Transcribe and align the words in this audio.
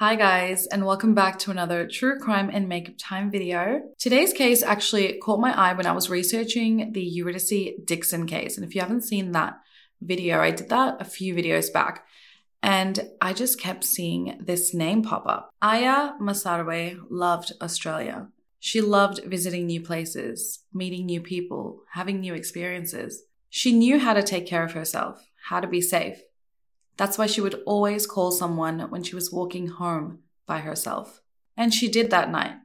Hi 0.00 0.14
guys, 0.14 0.66
and 0.66 0.86
welcome 0.86 1.12
back 1.12 1.38
to 1.40 1.50
another 1.50 1.86
true 1.86 2.18
crime 2.18 2.48
and 2.50 2.66
makeup 2.66 2.94
time 2.96 3.30
video. 3.30 3.82
Today's 3.98 4.32
case 4.32 4.62
actually 4.62 5.18
caught 5.18 5.40
my 5.40 5.52
eye 5.54 5.74
when 5.74 5.84
I 5.84 5.92
was 5.92 6.08
researching 6.08 6.94
the 6.94 7.02
Eurydice 7.02 7.74
Dixon 7.84 8.26
case. 8.26 8.56
And 8.56 8.66
if 8.66 8.74
you 8.74 8.80
haven't 8.80 9.04
seen 9.04 9.32
that 9.32 9.58
video, 10.00 10.40
I 10.40 10.52
did 10.52 10.70
that 10.70 11.02
a 11.02 11.04
few 11.04 11.34
videos 11.34 11.70
back. 11.70 12.06
And 12.62 13.10
I 13.20 13.34
just 13.34 13.60
kept 13.60 13.84
seeing 13.84 14.40
this 14.42 14.72
name 14.72 15.02
pop 15.02 15.26
up. 15.26 15.50
Aya 15.60 16.12
Masaarwe 16.18 16.98
loved 17.10 17.52
Australia. 17.60 18.28
She 18.58 18.80
loved 18.80 19.20
visiting 19.26 19.66
new 19.66 19.82
places, 19.82 20.60
meeting 20.72 21.04
new 21.04 21.20
people, 21.20 21.82
having 21.92 22.20
new 22.20 22.32
experiences. 22.32 23.24
She 23.50 23.74
knew 23.74 23.98
how 23.98 24.14
to 24.14 24.22
take 24.22 24.46
care 24.46 24.64
of 24.64 24.72
herself, 24.72 25.22
how 25.50 25.60
to 25.60 25.68
be 25.68 25.82
safe. 25.82 26.22
That's 27.00 27.16
why 27.16 27.28
she 27.28 27.40
would 27.40 27.62
always 27.64 28.06
call 28.06 28.30
someone 28.30 28.78
when 28.90 29.02
she 29.02 29.14
was 29.14 29.32
walking 29.32 29.68
home 29.68 30.18
by 30.44 30.58
herself. 30.58 31.22
And 31.56 31.72
she 31.72 31.88
did 31.88 32.10
that 32.10 32.30
night. 32.30 32.56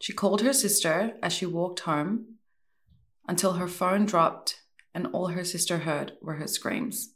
She 0.00 0.14
called 0.14 0.40
her 0.40 0.54
sister 0.54 1.12
as 1.22 1.34
she 1.34 1.44
walked 1.44 1.80
home 1.80 2.36
until 3.28 3.52
her 3.52 3.68
phone 3.68 4.06
dropped 4.06 4.62
and 4.94 5.06
all 5.08 5.26
her 5.26 5.44
sister 5.44 5.80
heard 5.80 6.12
were 6.22 6.36
her 6.36 6.46
screams. 6.46 7.12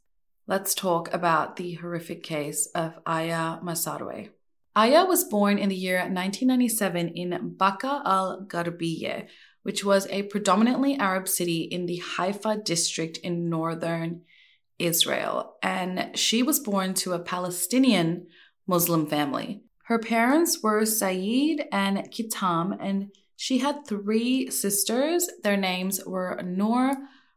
Let's 0.47 0.75
talk 0.75 1.11
about 1.15 1.57
the 1.57 1.73
horrific 1.77 2.23
case 2.23 2.67
of 2.75 2.99
Aya 3.07 3.61
Masaarwe. 3.65 4.29
Aya 4.77 5.07
was 5.07 5.25
born 5.25 5.57
in 5.57 5.71
the 5.71 5.75
year 5.75 6.01
1997 6.01 7.09
in 7.15 7.55
Baka 7.57 8.03
al 8.05 8.45
Garbiye, 8.47 9.27
which 9.63 9.87
was 9.87 10.07
a 10.09 10.25
predominantly 10.25 10.97
Arab 10.97 11.29
city 11.29 11.63
in 11.63 11.87
the 11.87 12.03
Haifa 12.19 12.63
district 12.63 13.17
in 13.17 13.49
northern 13.49 14.27
Israel, 14.83 15.57
and 15.63 16.11
she 16.15 16.43
was 16.43 16.61
born 16.61 16.95
to 16.95 17.13
a 17.13 17.19
Palestinian 17.19 18.27
Muslim 18.67 19.07
family. 19.07 19.63
Her 19.85 19.99
parents 19.99 20.63
were 20.63 20.85
Saeed 20.85 21.65
and 21.73 21.99
Kitam, 22.11 22.77
and 22.81 23.11
she 23.37 23.59
had 23.59 23.87
three 23.87 24.51
sisters. 24.51 25.29
Their 25.43 25.57
names 25.57 26.01
were 26.05 26.41
Noor, 26.45 26.95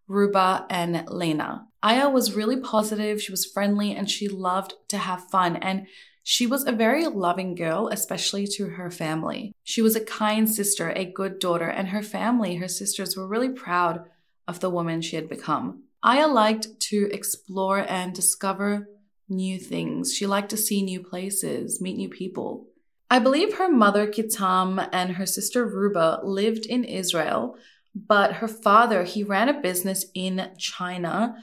Ruba, 0.08 0.66
and 0.70 1.08
Lena. 1.10 1.68
Aya 1.82 2.10
was 2.10 2.36
really 2.36 2.58
positive, 2.58 3.22
she 3.22 3.32
was 3.32 3.46
friendly, 3.46 3.96
and 3.96 4.10
she 4.10 4.28
loved 4.28 4.74
to 4.90 4.98
have 4.98 5.30
fun. 5.30 5.56
And 5.56 5.88
she 6.24 6.48
was 6.48 6.66
a 6.66 6.72
very 6.72 7.06
loving 7.06 7.54
girl, 7.54 7.90
especially 7.92 8.48
to 8.48 8.70
her 8.70 8.90
family. 8.90 9.54
She 9.64 9.82
was 9.84 9.96
a 9.96 10.04
kind 10.04 10.50
sister, 10.50 10.92
a 10.96 11.06
good 11.06 11.40
daughter, 11.40 11.70
and 11.70 11.90
her 11.90 12.02
family, 12.02 12.56
her 12.56 12.68
sisters, 12.68 13.16
were 13.16 13.28
really 13.28 13.50
proud 13.50 14.06
of 14.48 14.60
the 14.60 14.70
woman 14.70 15.02
she 15.02 15.16
had 15.16 15.30
become. 15.30 15.84
Aya 16.06 16.28
liked 16.28 16.80
to 16.92 17.10
explore 17.12 17.80
and 17.80 18.14
discover 18.14 18.88
new 19.28 19.58
things. 19.58 20.14
She 20.14 20.28
liked 20.28 20.52
to 20.52 20.58
see 20.58 20.84
new 20.84 21.02
places, 21.02 21.82
meet 21.82 21.98
new 21.98 22.10
people. 22.10 22.68
I 23.10 23.18
believe 23.18 23.56
her 23.56 23.72
mother, 23.72 24.06
Kitam, 24.06 24.88
and 24.94 25.16
her 25.16 25.26
sister, 25.26 25.66
Ruba, 25.66 26.20
lived 26.24 26.68
in 26.68 26.84
Israel, 26.84 27.58
but 27.96 28.34
her 28.34 28.48
father, 28.48 29.04
he 29.04 29.24
ran 29.24 29.50
a 29.50 29.60
business 29.60 30.06
in 30.14 30.52
China. 30.60 31.38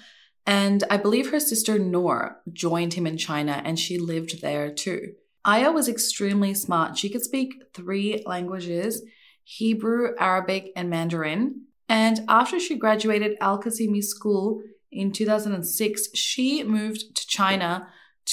And 0.47 0.85
I 0.89 0.97
believe 0.97 1.33
her 1.33 1.41
sister, 1.41 1.77
Noor, 1.77 2.41
joined 2.53 2.95
him 2.95 3.07
in 3.07 3.17
China 3.17 3.61
and 3.65 3.77
she 3.77 3.99
lived 3.99 4.43
there 4.43 4.73
too. 4.73 5.15
Aya 5.45 5.73
was 5.73 5.89
extremely 5.89 6.55
smart. 6.55 6.97
She 6.97 7.11
could 7.11 7.23
speak 7.23 7.55
three 7.75 8.23
languages 8.27 9.03
Hebrew, 9.43 10.15
Arabic, 10.21 10.71
and 10.77 10.89
Mandarin. 10.89 11.63
And 11.93 12.25
after 12.27 12.59
she 12.59 12.79
graduated 12.79 13.37
Al 13.43 13.61
Qasimi 13.63 14.03
School 14.03 14.63
in 14.91 15.13
2006, 15.13 16.17
she 16.17 16.65
moved 16.65 17.15
to 17.15 17.27
China 17.27 17.87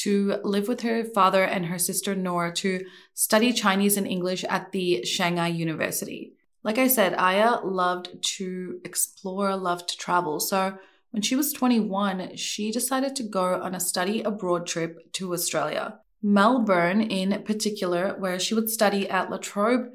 to 0.04 0.38
live 0.46 0.70
with 0.70 0.80
her 0.80 1.04
father 1.04 1.44
and 1.44 1.66
her 1.66 1.78
sister 1.78 2.16
Nora 2.16 2.54
to 2.54 2.86
study 3.14 3.52
Chinese 3.52 3.98
and 3.98 4.08
English 4.08 4.46
at 4.46 4.72
the 4.72 5.04
Shanghai 5.04 5.50
University. 5.50 6.36
Like 6.64 6.78
I 6.78 6.88
said, 6.88 7.16
Aya 7.16 7.58
loved 7.66 8.24
to 8.38 8.80
explore, 8.86 9.54
loved 9.58 9.90
to 9.90 9.98
travel. 9.98 10.40
So 10.40 10.78
when 11.12 11.22
she 11.22 11.36
was 11.36 11.52
21, 11.52 12.38
she 12.38 12.72
decided 12.72 13.14
to 13.18 13.24
go 13.24 13.62
on 13.62 13.76
a 13.76 13.82
study 13.82 14.22
abroad 14.22 14.68
trip 14.68 15.12
to 15.14 15.34
Australia. 15.34 16.00
Melbourne, 16.24 17.02
in 17.02 17.44
particular, 17.44 18.16
where 18.20 18.40
she 18.40 18.54
would 18.54 18.70
study 18.70 19.10
at 19.10 19.30
La 19.30 19.38
Trobe 19.38 19.90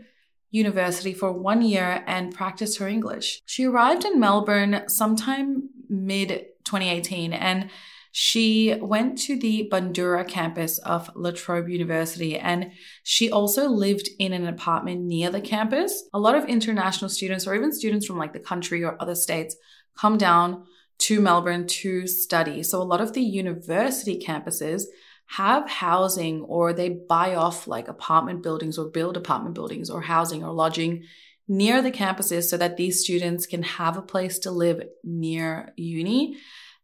University 0.54 1.12
for 1.12 1.32
one 1.32 1.62
year 1.62 2.04
and 2.06 2.32
practice 2.32 2.76
her 2.76 2.87
English. 2.87 3.42
She 3.44 3.65
arrived 3.65 4.04
in 4.04 4.20
Melbourne 4.20 4.84
sometime 4.87 5.69
mid 5.88 6.28
2018 6.65 7.32
and 7.32 7.70
she 8.12 8.76
went 8.81 9.19
to 9.22 9.37
the 9.37 9.69
Bundoora 9.72 10.26
campus 10.28 10.78
of 10.78 11.10
La 11.16 11.32
Trobe 11.32 11.69
University 11.69 12.38
and 12.38 12.70
she 13.03 13.28
also 13.28 13.66
lived 13.69 14.09
in 14.20 14.32
an 14.32 14.47
apartment 14.47 15.00
near 15.00 15.28
the 15.28 15.41
campus. 15.41 16.04
A 16.15 16.20
lot 16.20 16.37
of 16.37 16.44
international 16.44 17.09
students 17.09 17.48
or 17.48 17.56
even 17.56 17.72
students 17.72 18.06
from 18.06 18.16
like 18.16 18.32
the 18.32 18.38
country 18.38 18.84
or 18.84 18.97
other 19.03 19.16
states 19.16 19.56
come 19.98 20.16
down 20.16 20.65
to 20.98 21.21
Melbourne 21.21 21.66
to 21.66 22.06
study. 22.06 22.62
So 22.62 22.81
a 22.81 22.84
lot 22.84 23.00
of 23.00 23.12
the 23.12 23.22
university 23.22 24.22
campuses 24.25 24.84
have 25.27 25.69
housing 25.69 26.43
or 26.43 26.73
they 26.73 26.89
buy 26.89 27.35
off 27.35 27.67
like 27.67 27.89
apartment 27.89 28.43
buildings 28.43 28.79
or 28.79 28.89
build 28.89 29.17
apartment 29.17 29.55
buildings 29.55 29.91
or 29.91 30.03
housing 30.03 30.45
or 30.45 30.53
lodging 30.53 31.05
near 31.49 31.83
the 31.83 31.93
campuses 31.93 32.45
so 32.45 32.57
that 32.57 32.77
these 32.77 33.01
students 33.01 33.47
can 33.47 33.63
have 33.63 33.97
a 33.97 34.03
place 34.03 34.39
to 34.41 34.51
live 34.51 34.83
near 35.03 35.73
uni. 35.77 36.37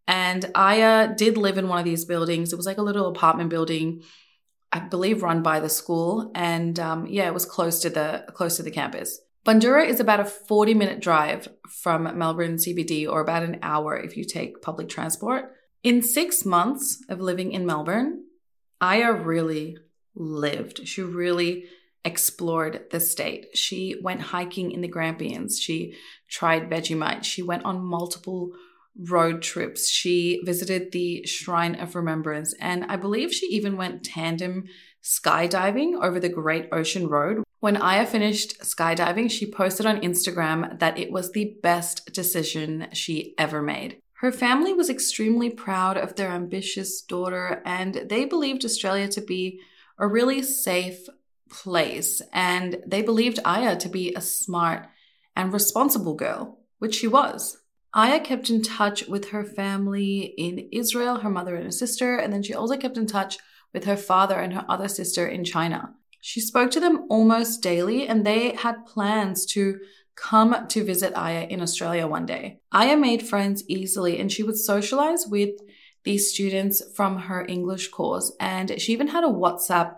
And 0.06 0.50
Aya 0.54 1.14
did 1.16 1.36
live 1.36 1.56
in 1.56 1.68
one 1.68 1.78
of 1.78 1.84
these 1.84 2.04
buildings. 2.04 2.52
It 2.52 2.56
was 2.56 2.66
like 2.66 2.78
a 2.78 2.82
little 2.82 3.06
apartment 3.06 3.50
building, 3.50 4.02
I 4.72 4.80
believe, 4.80 5.22
run 5.22 5.42
by 5.42 5.60
the 5.60 5.68
school. 5.68 6.30
And 6.34 6.78
um, 6.80 7.06
yeah, 7.06 7.26
it 7.26 7.34
was 7.34 7.44
close 7.44 7.80
to 7.82 7.90
the 7.90 8.26
close 8.34 8.56
to 8.56 8.62
the 8.62 8.70
campus. 8.70 9.20
Bundoora 9.46 9.88
is 9.88 10.00
about 10.00 10.20
a 10.20 10.24
40 10.24 10.74
minute 10.74 11.00
drive 11.00 11.48
from 11.68 12.18
Melbourne 12.18 12.56
CBD, 12.56 13.08
or 13.08 13.20
about 13.20 13.42
an 13.42 13.58
hour 13.62 13.96
if 13.96 14.16
you 14.16 14.24
take 14.24 14.60
public 14.60 14.88
transport. 14.88 15.54
In 15.82 16.02
six 16.02 16.44
months 16.44 17.02
of 17.08 17.20
living 17.20 17.52
in 17.52 17.64
Melbourne, 17.64 18.24
Aya 18.80 19.12
really 19.12 19.76
lived. 20.14 20.86
She 20.88 21.02
really 21.02 21.64
explored 22.04 22.86
the 22.90 23.00
state. 23.00 23.56
She 23.56 23.96
went 24.02 24.20
hiking 24.20 24.72
in 24.72 24.80
the 24.80 24.88
Grampians. 24.88 25.60
She 25.60 25.94
tried 26.28 26.70
Vegemite. 26.70 27.24
She 27.24 27.42
went 27.42 27.64
on 27.64 27.84
multiple 27.84 28.52
road 28.98 29.42
trips. 29.42 29.88
She 29.88 30.40
visited 30.44 30.92
the 30.92 31.26
Shrine 31.26 31.74
of 31.74 31.94
Remembrance. 31.94 32.54
And 32.60 32.84
I 32.86 32.96
believe 32.96 33.32
she 33.32 33.46
even 33.46 33.76
went 33.76 34.04
tandem 34.04 34.64
skydiving 35.02 36.02
over 36.02 36.18
the 36.20 36.28
Great 36.28 36.68
Ocean 36.72 37.08
Road. 37.08 37.42
When 37.60 37.76
Aya 37.76 38.06
finished 38.06 38.60
skydiving, 38.60 39.30
she 39.30 39.50
posted 39.50 39.86
on 39.86 40.00
Instagram 40.00 40.78
that 40.78 40.98
it 40.98 41.12
was 41.12 41.32
the 41.32 41.56
best 41.62 42.12
decision 42.12 42.88
she 42.92 43.34
ever 43.36 43.60
made. 43.60 44.00
Her 44.20 44.30
family 44.30 44.74
was 44.74 44.90
extremely 44.90 45.48
proud 45.48 45.96
of 45.96 46.14
their 46.14 46.28
ambitious 46.28 47.00
daughter, 47.00 47.62
and 47.64 47.94
they 47.94 48.26
believed 48.26 48.66
Australia 48.66 49.08
to 49.08 49.22
be 49.22 49.60
a 49.98 50.06
really 50.06 50.42
safe 50.42 51.08
place. 51.48 52.20
And 52.30 52.82
they 52.86 53.00
believed 53.00 53.38
Aya 53.46 53.78
to 53.78 53.88
be 53.88 54.12
a 54.12 54.20
smart 54.20 54.88
and 55.34 55.54
responsible 55.54 56.12
girl, 56.12 56.58
which 56.80 56.96
she 56.96 57.08
was. 57.08 57.62
Aya 57.94 58.20
kept 58.20 58.50
in 58.50 58.60
touch 58.60 59.08
with 59.08 59.30
her 59.30 59.42
family 59.42 60.34
in 60.36 60.68
Israel, 60.70 61.20
her 61.20 61.30
mother 61.30 61.54
and 61.54 61.64
her 61.64 61.70
sister, 61.70 62.16
and 62.16 62.30
then 62.30 62.42
she 62.42 62.52
also 62.52 62.76
kept 62.76 62.98
in 62.98 63.06
touch 63.06 63.38
with 63.72 63.84
her 63.84 63.96
father 63.96 64.38
and 64.38 64.52
her 64.52 64.66
other 64.68 64.88
sister 64.88 65.26
in 65.26 65.44
China. 65.44 65.94
She 66.20 66.40
spoke 66.40 66.70
to 66.72 66.80
them 66.80 67.06
almost 67.08 67.62
daily, 67.62 68.06
and 68.06 68.26
they 68.26 68.54
had 68.54 68.84
plans 68.84 69.46
to 69.46 69.80
come 70.16 70.66
to 70.68 70.84
visit 70.84 71.16
Aya 71.16 71.46
in 71.48 71.60
Australia 71.62 72.06
one 72.06 72.26
day. 72.26 72.60
Aya 72.72 72.96
made 72.96 73.26
friends 73.26 73.64
easily 73.68 74.18
and 74.18 74.30
she 74.30 74.42
would 74.42 74.58
socialize 74.58 75.26
with 75.26 75.50
these 76.04 76.32
students 76.32 76.82
from 76.94 77.18
her 77.18 77.44
English 77.46 77.88
course, 77.88 78.32
and 78.40 78.80
she 78.80 78.92
even 78.92 79.08
had 79.08 79.24
a 79.24 79.28
WhatsApp 79.28 79.96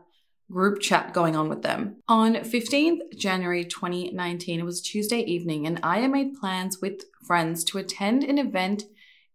group 0.50 0.80
chat 0.80 1.14
going 1.14 1.36
on 1.36 1.48
with 1.48 1.62
them. 1.62 1.96
On 2.08 2.34
15th 2.34 3.16
January 3.16 3.64
2019, 3.64 4.60
it 4.60 4.64
was 4.64 4.82
Tuesday 4.82 5.20
evening, 5.20 5.66
and 5.66 5.80
Aya 5.82 6.08
made 6.08 6.34
plans 6.34 6.80
with 6.80 7.04
friends 7.24 7.64
to 7.64 7.78
attend 7.78 8.24
an 8.24 8.38
event 8.38 8.84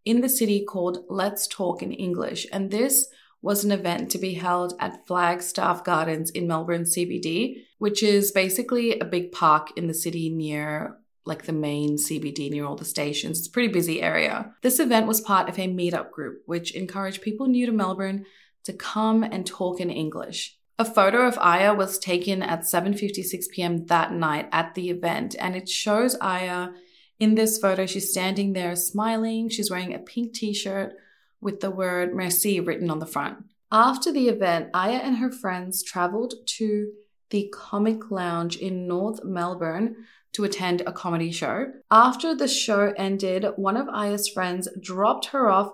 in 0.04 0.20
the 0.20 0.28
city 0.28 0.64
called 0.64 1.04
Let's 1.08 1.46
Talk 1.46 1.82
in 1.82 1.92
English. 1.92 2.46
And 2.52 2.70
this 2.70 3.08
was 3.42 3.64
an 3.64 3.72
event 3.72 4.10
to 4.10 4.18
be 4.18 4.34
held 4.34 4.74
at 4.78 5.06
Flagstaff 5.06 5.84
Gardens 5.84 6.30
in 6.30 6.46
Melbourne 6.46 6.84
CBD, 6.84 7.64
which 7.78 8.02
is 8.02 8.32
basically 8.32 8.98
a 8.98 9.04
big 9.04 9.32
park 9.32 9.70
in 9.76 9.86
the 9.86 9.94
city 9.94 10.28
near 10.28 10.98
like 11.24 11.44
the 11.44 11.52
main 11.52 11.98
CBD 11.98 12.50
near 12.50 12.64
all 12.64 12.74
the 12.74 12.86
stations. 12.86 13.38
It's 13.38 13.48
a 13.48 13.50
pretty 13.50 13.68
busy 13.68 14.00
area. 14.00 14.54
This 14.62 14.80
event 14.80 15.06
was 15.06 15.20
part 15.20 15.48
of 15.48 15.58
a 15.58 15.68
meetup 15.68 16.10
group 16.10 16.42
which 16.46 16.74
encouraged 16.74 17.20
people 17.20 17.46
new 17.46 17.66
to 17.66 17.72
Melbourne 17.72 18.24
to 18.64 18.72
come 18.72 19.22
and 19.22 19.46
talk 19.46 19.78
in 19.78 19.90
English. 19.90 20.56
A 20.78 20.84
photo 20.84 21.26
of 21.26 21.38
Aya 21.38 21.74
was 21.74 21.98
taken 21.98 22.42
at 22.42 22.62
7:56 22.62 23.50
p.m. 23.50 23.86
that 23.86 24.12
night 24.12 24.48
at 24.52 24.74
the 24.74 24.90
event 24.90 25.36
and 25.38 25.54
it 25.54 25.68
shows 25.68 26.16
Aya 26.20 26.68
in 27.18 27.34
this 27.34 27.58
photo 27.58 27.84
she's 27.84 28.10
standing 28.10 28.52
there 28.52 28.76
smiling, 28.76 29.48
she's 29.48 29.70
wearing 29.70 29.92
a 29.92 29.98
pink 29.98 30.34
t-shirt 30.34 30.94
with 31.40 31.60
the 31.60 31.70
word 31.70 32.14
merci 32.14 32.60
written 32.60 32.90
on 32.90 33.00
the 33.00 33.06
front. 33.06 33.44
After 33.70 34.12
the 34.12 34.28
event, 34.28 34.70
Aya 34.72 34.98
and 34.98 35.16
her 35.18 35.30
friends 35.30 35.82
traveled 35.82 36.34
to 36.46 36.92
the 37.30 37.52
Comic 37.52 38.10
Lounge 38.10 38.56
in 38.56 38.86
North 38.86 39.24
Melbourne 39.24 39.96
to 40.32 40.44
attend 40.44 40.82
a 40.82 40.92
comedy 40.92 41.30
show. 41.30 41.72
After 41.90 42.34
the 42.34 42.48
show 42.48 42.92
ended, 42.96 43.46
one 43.56 43.76
of 43.76 43.88
Aya's 43.88 44.28
friends 44.28 44.68
dropped 44.80 45.26
her 45.26 45.48
off 45.48 45.72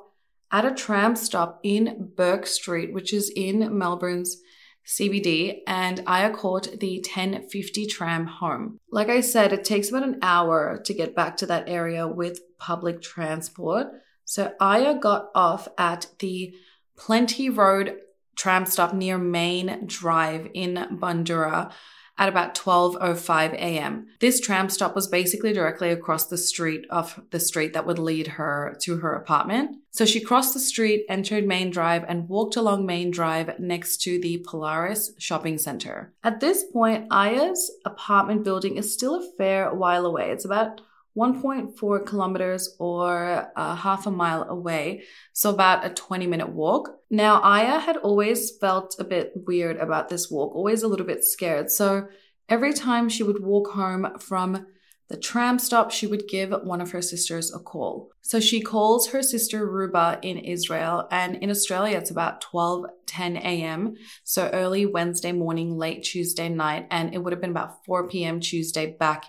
at 0.50 0.64
a 0.64 0.74
tram 0.74 1.16
stop 1.16 1.60
in 1.62 2.12
Bourke 2.16 2.46
Street, 2.46 2.92
which 2.92 3.12
is 3.12 3.32
in 3.34 3.76
Melbourne's 3.76 4.40
CBD, 4.86 5.60
and 5.66 6.02
Aya 6.06 6.30
caught 6.30 6.78
the 6.78 6.98
1050 6.98 7.86
tram 7.86 8.26
home. 8.26 8.78
Like 8.90 9.08
I 9.08 9.20
said, 9.20 9.52
it 9.52 9.64
takes 9.64 9.88
about 9.88 10.02
an 10.02 10.18
hour 10.22 10.80
to 10.84 10.94
get 10.94 11.16
back 11.16 11.36
to 11.38 11.46
that 11.46 11.68
area 11.68 12.06
with 12.06 12.40
public 12.58 13.00
transport. 13.00 13.88
So 14.24 14.52
Aya 14.60 14.98
got 14.98 15.30
off 15.34 15.68
at 15.78 16.06
the 16.18 16.54
Plenty 16.96 17.50
Road 17.50 17.96
tram 18.36 18.66
stop 18.66 18.92
near 18.92 19.18
Main 19.18 19.84
Drive 19.86 20.48
in 20.54 20.74
Bundoora 21.00 21.72
at 22.16 22.28
about 22.28 22.54
12:05 22.54 23.54
a.m. 23.54 24.06
This 24.20 24.40
tram 24.40 24.68
stop 24.68 24.94
was 24.94 25.08
basically 25.08 25.52
directly 25.52 25.90
across 25.90 26.26
the 26.26 26.38
street 26.38 26.86
of 26.90 27.20
the 27.30 27.40
street 27.40 27.72
that 27.72 27.86
would 27.86 27.98
lead 27.98 28.28
her 28.28 28.76
to 28.82 28.98
her 28.98 29.14
apartment. 29.14 29.78
So 29.90 30.04
she 30.04 30.20
crossed 30.20 30.54
the 30.54 30.60
street, 30.60 31.06
entered 31.08 31.46
Main 31.46 31.70
Drive 31.70 32.04
and 32.06 32.28
walked 32.28 32.56
along 32.56 32.86
Main 32.86 33.10
Drive 33.10 33.58
next 33.58 34.02
to 34.02 34.20
the 34.20 34.44
Polaris 34.46 35.12
shopping 35.18 35.58
center. 35.58 36.12
At 36.22 36.40
this 36.40 36.64
point, 36.72 37.06
Aya's 37.10 37.70
apartment 37.84 38.44
building 38.44 38.76
is 38.76 38.92
still 38.92 39.16
a 39.16 39.36
fair 39.36 39.74
while 39.74 40.06
away. 40.06 40.30
It's 40.30 40.44
about 40.44 40.80
1.4 41.16 42.06
kilometers 42.06 42.74
or 42.78 43.48
a 43.56 43.74
half 43.74 44.06
a 44.06 44.10
mile 44.10 44.42
away, 44.44 45.04
so 45.32 45.50
about 45.50 45.84
a 45.84 45.90
20 45.90 46.26
minute 46.26 46.48
walk. 46.48 46.90
Now, 47.10 47.40
Aya 47.40 47.78
had 47.78 47.96
always 47.98 48.56
felt 48.56 48.96
a 48.98 49.04
bit 49.04 49.32
weird 49.46 49.76
about 49.76 50.08
this 50.08 50.30
walk, 50.30 50.54
always 50.54 50.82
a 50.82 50.88
little 50.88 51.06
bit 51.06 51.24
scared. 51.24 51.70
So 51.70 52.08
every 52.48 52.72
time 52.72 53.08
she 53.08 53.22
would 53.22 53.42
walk 53.42 53.70
home 53.70 54.18
from 54.18 54.66
the 55.08 55.16
tram 55.16 55.58
stop, 55.58 55.90
she 55.90 56.06
would 56.06 56.26
give 56.28 56.50
one 56.62 56.80
of 56.80 56.90
her 56.90 57.02
sisters 57.02 57.54
a 57.54 57.58
call. 57.58 58.10
So 58.22 58.40
she 58.40 58.60
calls 58.60 59.08
her 59.08 59.22
sister 59.22 59.70
Ruba 59.70 60.18
in 60.22 60.38
Israel, 60.38 61.06
and 61.10 61.36
in 61.36 61.50
Australia 61.50 61.98
it's 61.98 62.10
about 62.10 62.40
12 62.40 62.86
10 63.06 63.36
a.m. 63.36 63.94
So 64.24 64.48
early 64.52 64.86
Wednesday 64.86 65.30
morning, 65.30 65.76
late 65.76 66.02
Tuesday 66.02 66.48
night, 66.48 66.88
and 66.90 67.14
it 67.14 67.18
would 67.22 67.32
have 67.32 67.40
been 67.40 67.50
about 67.50 67.84
4 67.84 68.08
p.m. 68.08 68.40
Tuesday 68.40 68.96
back 68.98 69.26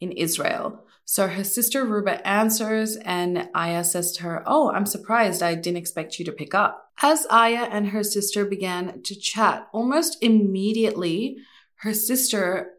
in 0.00 0.12
Israel. 0.12 0.85
So 1.08 1.28
her 1.28 1.44
sister 1.44 1.84
Ruba 1.84 2.26
answers, 2.26 2.96
and 2.96 3.48
Aya 3.54 3.84
says 3.84 4.10
to 4.12 4.24
her, 4.24 4.42
Oh, 4.44 4.72
I'm 4.72 4.86
surprised. 4.86 5.40
I 5.40 5.54
didn't 5.54 5.78
expect 5.78 6.18
you 6.18 6.24
to 6.24 6.32
pick 6.32 6.52
up. 6.52 6.90
As 7.00 7.26
Aya 7.30 7.68
and 7.70 7.88
her 7.88 8.02
sister 8.02 8.44
began 8.44 9.02
to 9.04 9.14
chat, 9.14 9.68
almost 9.72 10.18
immediately, 10.20 11.36
her 11.76 11.94
sister 11.94 12.72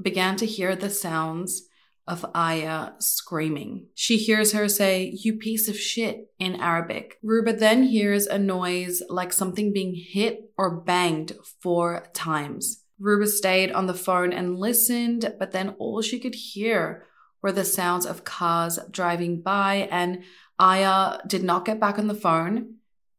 began 0.00 0.36
to 0.36 0.46
hear 0.46 0.76
the 0.76 0.90
sounds 0.90 1.62
of 2.06 2.26
Aya 2.34 2.92
screaming. 2.98 3.86
She 3.94 4.18
hears 4.18 4.52
her 4.52 4.68
say, 4.68 5.14
You 5.14 5.38
piece 5.38 5.66
of 5.66 5.78
shit, 5.78 6.32
in 6.38 6.56
Arabic. 6.56 7.18
Ruba 7.22 7.54
then 7.54 7.84
hears 7.84 8.26
a 8.26 8.38
noise 8.38 9.02
like 9.08 9.32
something 9.32 9.72
being 9.72 9.94
hit 9.94 10.50
or 10.58 10.82
banged 10.82 11.32
four 11.62 12.08
times. 12.12 12.82
Ruba 12.98 13.26
stayed 13.26 13.72
on 13.72 13.86
the 13.86 13.94
phone 13.94 14.34
and 14.34 14.58
listened, 14.58 15.34
but 15.38 15.52
then 15.52 15.70
all 15.78 16.02
she 16.02 16.20
could 16.20 16.34
hear 16.34 17.06
were 17.44 17.52
the 17.52 17.64
sounds 17.64 18.06
of 18.06 18.24
cars 18.24 18.78
driving 18.90 19.42
by, 19.42 19.86
and 19.90 20.22
Aya 20.58 21.18
did 21.26 21.44
not 21.44 21.66
get 21.66 21.78
back 21.78 21.98
on 21.98 22.06
the 22.06 22.14
phone, 22.14 22.76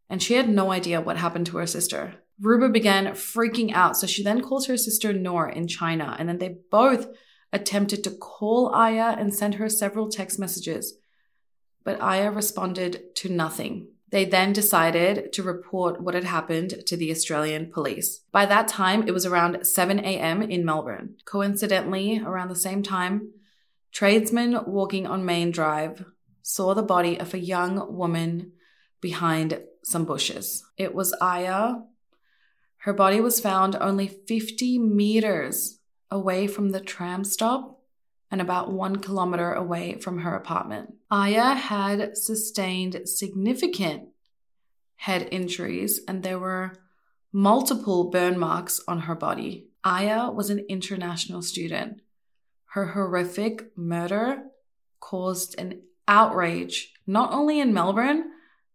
and 0.09 0.21
she 0.21 0.33
had 0.33 0.49
no 0.49 0.71
idea 0.71 0.99
what 0.99 1.17
happened 1.17 1.45
to 1.45 1.57
her 1.57 1.67
sister. 1.67 2.15
Ruba 2.41 2.69
began 2.69 3.05
freaking 3.13 3.71
out, 3.73 3.95
so 3.95 4.07
she 4.07 4.23
then 4.23 4.41
calls 4.41 4.65
her 4.65 4.77
sister 4.77 5.13
Noor 5.13 5.47
in 5.47 5.67
China, 5.67 6.15
and 6.17 6.27
then 6.27 6.39
they 6.39 6.57
both 6.71 7.05
attempted 7.53 8.03
to 8.03 8.09
call 8.09 8.69
Aya 8.73 9.15
and 9.15 9.31
send 9.31 9.55
her 9.55 9.69
several 9.69 10.09
text 10.09 10.39
messages. 10.39 10.97
But 11.83 12.01
Aya 12.01 12.31
responded 12.31 13.15
to 13.17 13.29
nothing. 13.29 13.89
They 14.09 14.25
then 14.25 14.53
decided 14.53 15.33
to 15.33 15.43
report 15.43 16.01
what 16.01 16.15
had 16.15 16.23
happened 16.23 16.83
to 16.87 16.97
the 16.97 17.11
Australian 17.11 17.71
police. 17.71 18.21
By 18.31 18.47
that 18.47 18.67
time, 18.67 19.07
it 19.07 19.11
was 19.11 19.27
around 19.27 19.67
7 19.67 19.99
a.m. 19.99 20.41
in 20.41 20.65
Melbourne. 20.65 21.17
Coincidentally, 21.25 22.19
around 22.25 22.49
the 22.49 22.55
same 22.55 22.81
time, 22.81 23.29
Tradesmen 23.95 24.59
walking 24.67 25.07
on 25.07 25.23
Main 25.23 25.51
Drive 25.51 26.03
saw 26.41 26.73
the 26.73 26.83
body 26.83 27.17
of 27.17 27.33
a 27.33 27.39
young 27.39 27.95
woman 27.95 28.51
behind 28.99 29.61
some 29.85 30.03
bushes. 30.03 30.65
It 30.75 30.93
was 30.93 31.15
Aya. 31.21 31.75
Her 32.79 32.91
body 32.91 33.21
was 33.21 33.39
found 33.39 33.77
only 33.77 34.09
50 34.09 34.79
meters 34.79 35.79
away 36.11 36.45
from 36.45 36.71
the 36.71 36.81
tram 36.81 37.23
stop 37.23 37.79
and 38.29 38.41
about 38.41 38.69
one 38.69 38.97
kilometer 38.97 39.53
away 39.53 39.97
from 40.01 40.19
her 40.19 40.35
apartment. 40.35 40.95
Aya 41.09 41.53
had 41.53 42.17
sustained 42.17 43.07
significant 43.07 44.09
head 44.97 45.29
injuries 45.31 46.01
and 46.05 46.21
there 46.21 46.37
were 46.37 46.73
multiple 47.31 48.09
burn 48.09 48.37
marks 48.37 48.81
on 48.89 49.01
her 49.01 49.15
body. 49.15 49.69
Aya 49.85 50.31
was 50.31 50.49
an 50.49 50.65
international 50.67 51.41
student 51.41 52.01
her 52.75 52.87
horrific 52.87 53.71
murder 53.77 54.43
caused 54.99 55.57
an 55.57 55.81
outrage 56.09 56.91
not 57.07 57.31
only 57.31 57.57
in 57.61 57.73
Melbourne, 57.73 58.25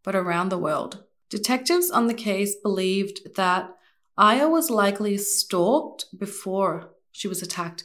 but 0.02 0.16
around 0.16 0.48
the 0.48 0.56
world. 0.56 1.04
Detectives 1.28 1.90
on 1.90 2.06
the 2.06 2.14
case 2.14 2.56
believed 2.56 3.34
that 3.36 3.76
Aya 4.16 4.48
was 4.48 4.70
likely 4.70 5.18
stalked 5.18 6.06
before 6.18 6.88
she 7.12 7.28
was 7.28 7.42
attacked 7.42 7.84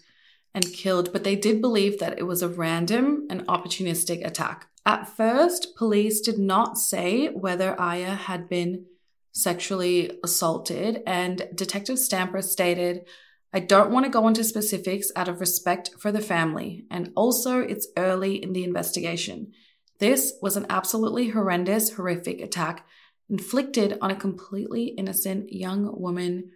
and 0.53 0.71
killed, 0.71 1.11
but 1.11 1.25
they 1.25 1.35
did 1.35 1.59
believe 1.59 1.99
that 1.99 2.17
it 2.17 2.23
was 2.23 2.41
a 2.41 2.47
random 2.47 3.27
and 3.29 3.45
opportunistic 3.47 4.25
attack. 4.25 4.67
At 4.85 5.09
first, 5.09 5.75
police 5.75 6.21
did 6.21 6.39
not 6.39 6.77
say 6.77 7.27
whether 7.27 7.77
Aya 7.77 8.15
had 8.15 8.47
been 8.47 8.85
sexually 9.33 10.17
assaulted, 10.23 11.03
and 11.05 11.49
Detective 11.53 11.99
Stamper 11.99 12.41
stated 12.41 13.05
I 13.55 13.59
don't 13.59 13.89
want 13.89 14.05
to 14.05 14.11
go 14.11 14.27
into 14.27 14.43
specifics 14.43 15.13
out 15.15 15.29
of 15.29 15.39
respect 15.39 15.91
for 15.97 16.11
the 16.11 16.19
family, 16.19 16.85
and 16.91 17.13
also 17.15 17.61
it's 17.61 17.87
early 17.95 18.35
in 18.35 18.51
the 18.51 18.65
investigation. 18.65 19.53
This 19.99 20.33
was 20.41 20.57
an 20.57 20.65
absolutely 20.69 21.29
horrendous, 21.29 21.93
horrific 21.93 22.41
attack 22.41 22.85
inflicted 23.29 23.97
on 24.01 24.11
a 24.11 24.15
completely 24.15 24.87
innocent 24.87 25.53
young 25.53 25.89
woman 25.97 26.51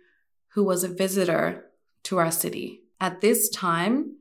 who 0.50 0.63
was 0.66 0.84
a 0.84 0.90
visitor 0.90 1.69
to 2.04 2.18
our 2.18 2.31
city. 2.31 2.81
At 3.00 3.21
this 3.21 3.47
time, 3.47 4.18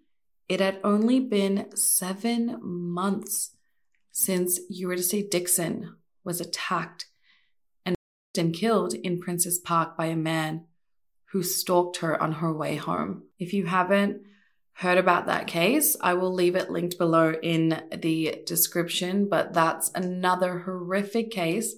it 0.49 0.61
had 0.61 0.79
only 0.85 1.19
been 1.19 1.75
seven 1.75 2.59
months 2.63 3.57
since 4.13 4.61
Eurydice 4.71 5.25
Dixon 5.29 5.97
was 6.23 6.41
attacked 6.41 7.07
and 7.85 8.55
killed 8.55 8.95
in 8.95 9.19
Princes 9.19 9.59
Park 9.59 9.97
by 9.97 10.07
a 10.07 10.15
man 10.15 10.67
who 11.33 11.43
stalked 11.43 11.99
her 11.99 12.21
on 12.23 12.33
her 12.33 12.53
way 12.53 12.77
home. 12.77 13.25
If 13.39 13.53
you 13.53 13.67
haven't 13.67 14.23
heard 14.73 14.99
about 14.99 15.27
that 15.27 15.47
case, 15.47 15.97
I 16.01 16.15
will 16.15 16.33
leave 16.33 16.55
it 16.55 16.71
linked 16.71 16.99
below 16.99 17.35
in 17.43 17.83
the 17.95 18.43
description, 18.47 19.29
but 19.29 19.53
that's 19.53 19.91
another 19.95 20.61
horrific 20.61 21.31
case 21.31 21.75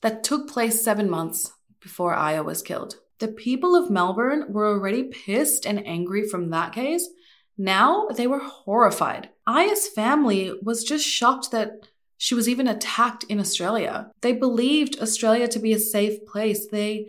that 0.00 0.24
took 0.24 0.48
place 0.48 0.82
seven 0.82 1.10
months 1.10 1.52
before 1.80 2.14
Aya 2.14 2.42
was 2.42 2.62
killed. 2.62 2.96
The 3.18 3.28
people 3.28 3.76
of 3.76 3.90
Melbourne 3.90 4.46
were 4.48 4.66
already 4.66 5.04
pissed 5.04 5.66
and 5.66 5.86
angry 5.86 6.26
from 6.26 6.50
that 6.50 6.72
case. 6.72 7.08
Now 7.56 8.08
they 8.08 8.26
were 8.26 8.40
horrified. 8.40 9.28
Aya's 9.46 9.86
family 9.88 10.52
was 10.62 10.82
just 10.84 11.06
shocked 11.06 11.50
that 11.50 11.86
she 12.16 12.34
was 12.34 12.48
even 12.48 12.66
attacked 12.66 13.24
in 13.24 13.38
Australia. 13.38 14.10
They 14.22 14.32
believed 14.32 15.00
Australia 15.00 15.48
to 15.48 15.58
be 15.58 15.72
a 15.72 15.78
safe 15.78 16.24
place. 16.24 16.66
They 16.66 17.08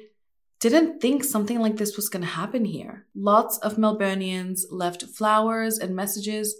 didn't 0.69 1.01
think 1.01 1.25
something 1.25 1.59
like 1.59 1.75
this 1.75 1.97
was 1.97 2.07
going 2.07 2.23
to 2.23 2.29
happen 2.29 2.63
here. 2.63 3.05
Lots 3.13 3.57
of 3.57 3.75
Melburnians 3.75 4.61
left 4.71 5.03
flowers 5.03 5.77
and 5.77 5.93
messages 5.93 6.55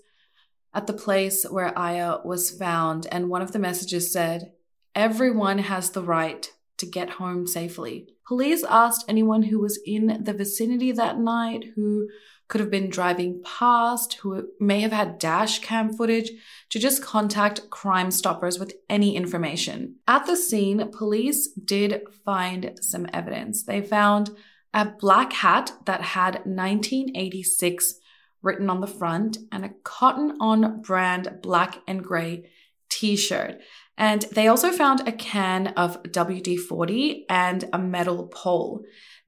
at 0.73 0.87
the 0.87 0.93
place 0.93 1.45
where 1.49 1.77
Aya 1.77 2.17
was 2.25 2.51
found, 2.51 3.07
and 3.11 3.29
one 3.29 3.41
of 3.41 3.53
the 3.53 3.59
messages 3.59 4.11
said, 4.11 4.51
Everyone 4.93 5.59
has 5.59 5.91
the 5.91 6.03
right 6.03 6.51
to 6.77 6.85
get 6.85 7.11
home 7.11 7.47
safely. 7.47 8.09
Police 8.27 8.63
asked 8.63 9.05
anyone 9.07 9.43
who 9.43 9.59
was 9.59 9.79
in 9.85 10.21
the 10.23 10.33
vicinity 10.33 10.91
that 10.91 11.17
night 11.17 11.65
who 11.75 12.09
could 12.53 12.61
have 12.61 12.69
been 12.69 12.87
driving 12.87 13.41
past, 13.43 14.13
who 14.21 14.47
may 14.59 14.79
have 14.79 14.91
had 14.91 15.17
dash 15.17 15.57
cam 15.57 15.91
footage, 15.91 16.29
to 16.69 16.77
just 16.77 17.01
contact 17.01 17.67
Crime 17.71 18.11
Stoppers 18.11 18.59
with 18.59 18.75
any 18.87 19.15
information. 19.15 19.95
At 20.07 20.27
the 20.27 20.35
scene, 20.35 20.91
police 20.91 21.47
did 21.47 22.03
find 22.23 22.77
some 22.79 23.07
evidence. 23.11 23.63
They 23.63 23.81
found 23.81 24.29
a 24.71 24.85
black 24.85 25.33
hat 25.33 25.73
that 25.85 26.01
had 26.01 26.45
1986 26.45 27.95
written 28.43 28.69
on 28.69 28.81
the 28.81 28.87
front 28.87 29.39
and 29.51 29.65
a 29.65 29.73
Cotton 29.83 30.37
On 30.39 30.79
brand 30.79 31.39
black 31.41 31.79
and 31.87 32.03
gray 32.03 32.51
t 32.89 33.15
shirt. 33.15 33.61
And 33.97 34.21
they 34.31 34.47
also 34.47 34.71
found 34.71 35.07
a 35.07 35.11
can 35.11 35.69
of 35.69 36.03
WD 36.03 36.59
40 36.59 37.25
and 37.29 37.67
a 37.73 37.79
metal 37.79 38.27
pole. 38.27 38.83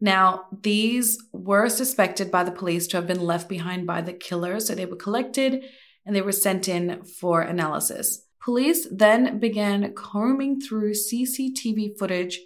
Now, 0.06 0.46
these 0.62 1.18
were 1.34 1.68
suspected 1.68 2.30
by 2.30 2.44
the 2.44 2.52
police 2.52 2.86
to 2.88 2.98
have 2.98 3.08
been 3.08 3.26
left 3.26 3.50
behind 3.50 3.88
by 3.88 4.02
the 4.02 4.14
killer, 4.14 4.60
so 4.60 4.76
they 4.76 4.86
were 4.86 4.96
collected 4.96 5.66
and 6.06 6.16
they 6.16 6.22
were 6.22 6.32
sent 6.32 6.68
in 6.68 7.04
for 7.04 7.42
analysis. 7.42 8.28
Police 8.40 8.88
then 8.92 9.40
began 9.40 9.96
combing 9.96 10.62
through 10.62 10.94
CCTV 10.94 11.98
footage 11.98 12.40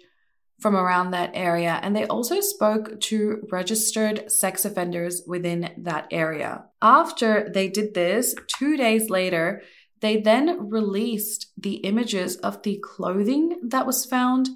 from 0.58 0.74
around 0.74 1.10
that 1.10 1.32
area, 1.34 1.78
and 1.82 1.94
they 1.94 2.06
also 2.06 2.40
spoke 2.40 2.98
to 2.98 3.46
registered 3.52 4.32
sex 4.32 4.64
offenders 4.64 5.22
within 5.26 5.70
that 5.76 6.06
area. 6.10 6.64
After 6.80 7.50
they 7.52 7.68
did 7.68 7.92
this, 7.92 8.34
two 8.58 8.78
days 8.78 9.10
later, 9.10 9.60
they 10.00 10.18
then 10.18 10.70
released 10.70 11.52
the 11.58 11.74
images 11.90 12.36
of 12.36 12.62
the 12.62 12.82
clothing 12.82 13.60
that 13.68 13.86
was 13.86 14.06
found 14.06 14.48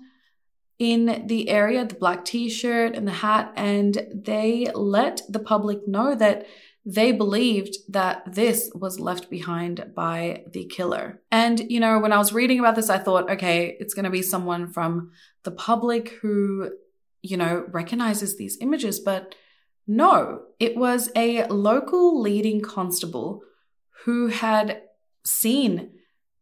in 0.79 1.25
the 1.27 1.49
area 1.49 1.85
the 1.85 1.95
black 1.95 2.25
t 2.25 2.49
shirt 2.49 2.95
and 2.97 3.07
the 3.07 3.13
hat, 3.13 3.53
and 3.57 4.07
they 4.13 4.71
let 4.75 5.23
the 5.29 5.39
public 5.39 5.87
know 5.87 6.15
that 6.15 6.47
they 6.87 7.13
believed 7.13 7.77
that 7.89 8.35
this 8.35 8.71
was 8.75 9.01
left 9.01 9.31
behind 9.31 9.93
by 9.95 10.45
the 10.53 10.67
killer. 10.67 11.23
And, 11.31 11.61
you 11.71 11.81
know, 11.81 11.99
when 11.99 12.13
I 12.13 12.19
was 12.19 12.33
reading 12.33 12.59
about 12.59 12.75
this, 12.75 12.91
I 12.91 12.99
thought, 12.99 13.31
okay, 13.31 13.77
it's 13.81 13.95
going 13.95 14.05
to 14.05 14.11
be 14.11 14.21
someone 14.21 14.71
from 14.71 15.13
the 15.45 15.51
public 15.51 16.11
who, 16.21 16.73
you 17.23 17.39
know, 17.39 17.65
recognizes 17.71 18.37
these 18.37 18.59
images. 18.61 19.01
But 19.01 19.35
no, 19.87 20.43
it 20.61 20.77
was 20.77 21.11
a 21.17 21.47
local 21.47 22.21
leading 22.21 22.61
constable 22.61 23.43
who 24.05 24.27
had 24.27 24.83
seen 25.25 25.91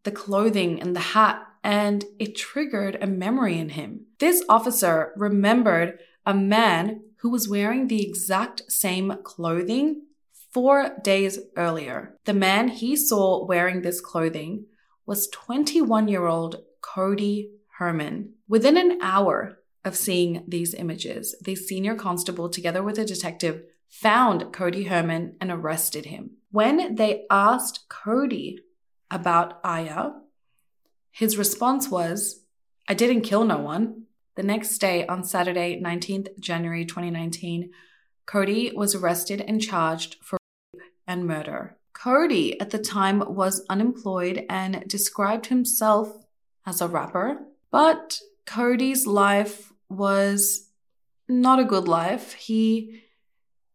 the 0.03 0.11
clothing 0.11 0.81
and 0.81 0.97
the 0.97 1.01
hat, 1.01 1.47
and 1.64 2.04
it 2.19 2.37
triggered 2.37 2.99
a 3.00 3.07
memory 3.07 3.59
in 3.59 3.71
him. 3.71 4.07
This 4.19 4.45
officer 4.49 5.12
remembered 5.16 5.99
a 6.26 6.35
man 6.35 7.02
who 7.19 7.31
was 7.31 7.49
wearing 7.49 7.87
the 7.87 8.07
exact 8.07 8.62
same 8.69 9.14
clothing 9.23 10.02
four 10.50 10.97
days 11.02 11.38
earlier. 11.57 12.16
The 12.25 12.35
man 12.35 12.69
he 12.69 12.97
saw 12.97 13.45
wearing 13.45 13.83
this 13.83 14.00
clothing 14.00 14.66
was 15.07 15.28
21 15.28 16.09
year 16.09 16.26
old 16.26 16.62
Cody 16.81 17.50
Herrmann. 17.78 18.35
Within 18.49 18.76
an 18.76 18.99
hour 19.00 19.59
of 19.85 19.97
seeing 19.97 20.45
these 20.47 20.75
images, 20.75 21.35
the 21.42 21.57
senior 21.57 21.95
constable, 21.95 22.49
together 22.49 22.83
with 22.83 22.99
a 22.99 23.04
detective, 23.04 23.62
found 23.88 24.52
Cody 24.52 24.85
Herrmann 24.85 25.37
and 25.40 25.50
arrested 25.50 26.07
him. 26.07 26.33
When 26.50 26.95
they 26.95 27.25
asked 27.31 27.88
Cody 27.88 28.61
about 29.11 29.61
Aya, 29.64 30.11
his 31.12 31.37
response 31.37 31.88
was, 31.88 32.42
I 32.88 32.95
didn't 32.95 33.21
kill 33.21 33.45
no 33.45 33.59
one. 33.59 34.04
The 34.35 34.42
next 34.42 34.78
day, 34.78 35.07
on 35.07 35.25
Saturday, 35.25 35.81
19th 35.81 36.38
January 36.40 36.87
2019, 36.87 37.71
Cody 38.25 38.73
was 38.75 38.95
arrested 38.95 39.42
and 39.42 39.61
charged 39.61 40.16
for 40.23 40.38
rape 40.73 40.83
and 41.07 41.26
murder. 41.26 41.76
Cody 41.92 42.59
at 42.61 42.71
the 42.71 42.78
time 42.78 43.23
was 43.35 43.64
unemployed 43.69 44.47
and 44.49 44.85
described 44.88 45.47
himself 45.47 46.25
as 46.64 46.81
a 46.81 46.88
rapper, 46.88 47.42
but 47.71 48.19
Cody's 48.47 49.07
life 49.07 49.73
was 49.90 50.71
not 51.28 51.59
a 51.59 51.64
good 51.64 51.87
life. 51.87 52.33
He 52.33 53.02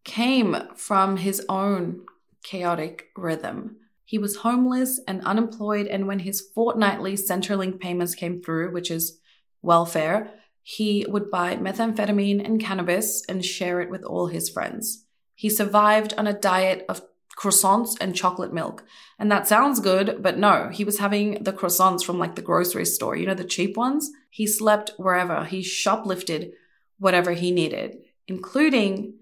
came 0.03 0.55
from 0.75 1.17
his 1.17 1.45
own 1.47 2.05
chaotic 2.43 3.09
rhythm. 3.15 3.77
He 4.07 4.17
was 4.17 4.37
homeless 4.37 5.01
and 5.05 5.21
unemployed, 5.25 5.85
and 5.87 6.07
when 6.07 6.19
his 6.19 6.39
fortnightly 6.39 7.15
Centrelink 7.15 7.81
payments 7.81 8.15
came 8.15 8.41
through, 8.41 8.71
which 8.71 8.89
is 8.89 9.19
welfare, 9.61 10.31
he 10.63 11.05
would 11.09 11.29
buy 11.29 11.57
methamphetamine 11.57 12.43
and 12.43 12.57
cannabis 12.57 13.21
and 13.27 13.43
share 13.43 13.81
it 13.81 13.89
with 13.89 14.03
all 14.03 14.27
his 14.27 14.49
friends. 14.49 15.03
He 15.35 15.49
survived 15.49 16.13
on 16.17 16.25
a 16.25 16.31
diet 16.31 16.85
of 16.87 17.01
croissants 17.37 17.97
and 17.99 18.15
chocolate 18.15 18.53
milk. 18.53 18.85
And 19.19 19.29
that 19.29 19.45
sounds 19.45 19.81
good, 19.81 20.23
but 20.23 20.37
no, 20.37 20.69
he 20.71 20.85
was 20.85 20.99
having 20.99 21.43
the 21.43 21.51
croissants 21.51 22.01
from 22.01 22.17
like 22.17 22.35
the 22.35 22.41
grocery 22.41 22.85
store, 22.85 23.17
you 23.17 23.25
know, 23.27 23.33
the 23.33 23.43
cheap 23.43 23.75
ones. 23.75 24.09
He 24.29 24.47
slept 24.47 24.91
wherever, 24.95 25.43
he 25.43 25.61
shoplifted 25.61 26.51
whatever 26.97 27.33
he 27.33 27.51
needed, 27.51 27.97
including 28.25 29.15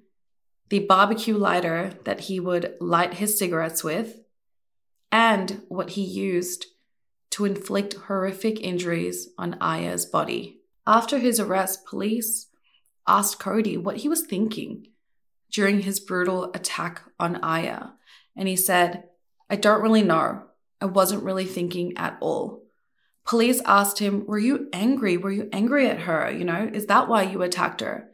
the 0.70 0.86
barbecue 0.86 1.36
lighter 1.36 1.94
that 2.04 2.20
he 2.22 2.40
would 2.40 2.76
light 2.80 3.16
his 3.16 3.36
cigarettes 3.36 3.84
with, 3.84 4.20
and 5.16 5.62
what 5.70 5.92
he 5.92 6.04
used 6.04 6.66
to 7.30 7.46
inflict 7.46 7.94
horrific 7.94 8.60
injuries 8.60 9.30
on 9.38 9.56
Aya's 9.62 10.06
body. 10.06 10.60
After 10.86 11.20
his 11.20 11.40
arrest, 11.40 11.86
police 11.86 12.48
asked 13.08 13.40
Cody 13.40 13.78
what 13.78 13.98
he 13.98 14.10
was 14.10 14.26
thinking 14.26 14.88
during 15.50 15.80
his 15.80 16.02
brutal 16.02 16.52
attack 16.54 17.02
on 17.18 17.38
Aya. 17.38 17.92
And 18.36 18.50
he 18.50 18.58
said, 18.58 19.06
I 19.50 19.56
don't 19.56 19.82
really 19.82 20.04
know. 20.04 20.48
I 20.82 20.86
wasn't 20.86 21.24
really 21.24 21.46
thinking 21.46 21.94
at 21.96 22.18
all. 22.20 22.64
Police 23.26 23.62
asked 23.66 24.00
him, 24.00 24.26
Were 24.26 24.38
you 24.38 24.68
angry? 24.74 25.16
Were 25.16 25.32
you 25.32 25.48
angry 25.54 25.88
at 25.88 26.02
her? 26.02 26.30
You 26.30 26.44
know, 26.44 26.70
is 26.74 26.88
that 26.88 27.08
why 27.08 27.24
you 27.24 27.42
attacked 27.42 27.80
her? 27.80 28.10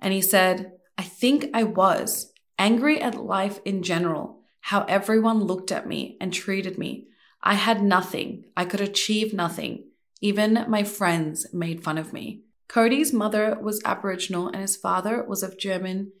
And 0.00 0.14
he 0.14 0.22
said, 0.22 0.72
I 0.96 1.02
think 1.02 1.50
I 1.52 1.64
was 1.64 2.32
angry 2.58 3.02
at 3.02 3.22
life 3.22 3.60
in 3.66 3.82
general, 3.82 4.37
how 4.60 4.84
everyone 4.84 5.44
looked 5.44 5.72
at 5.72 5.86
me 5.86 6.16
and 6.20 6.32
treated 6.32 6.78
me. 6.78 7.08
I 7.42 7.54
had 7.54 7.82
nothing. 7.82 8.44
I 8.56 8.64
could 8.64 8.80
achieve 8.80 9.32
nothing. 9.32 9.84
Even 10.20 10.64
my 10.68 10.82
friends 10.82 11.46
made 11.52 11.82
fun 11.82 11.98
of 11.98 12.12
me. 12.12 12.42
Cody's 12.66 13.12
mother 13.12 13.56
was 13.60 13.82
Aboriginal 13.84 14.48
and 14.48 14.60
his 14.60 14.76
father 14.76 15.22
was 15.22 15.42
of 15.42 15.58
German 15.58 16.12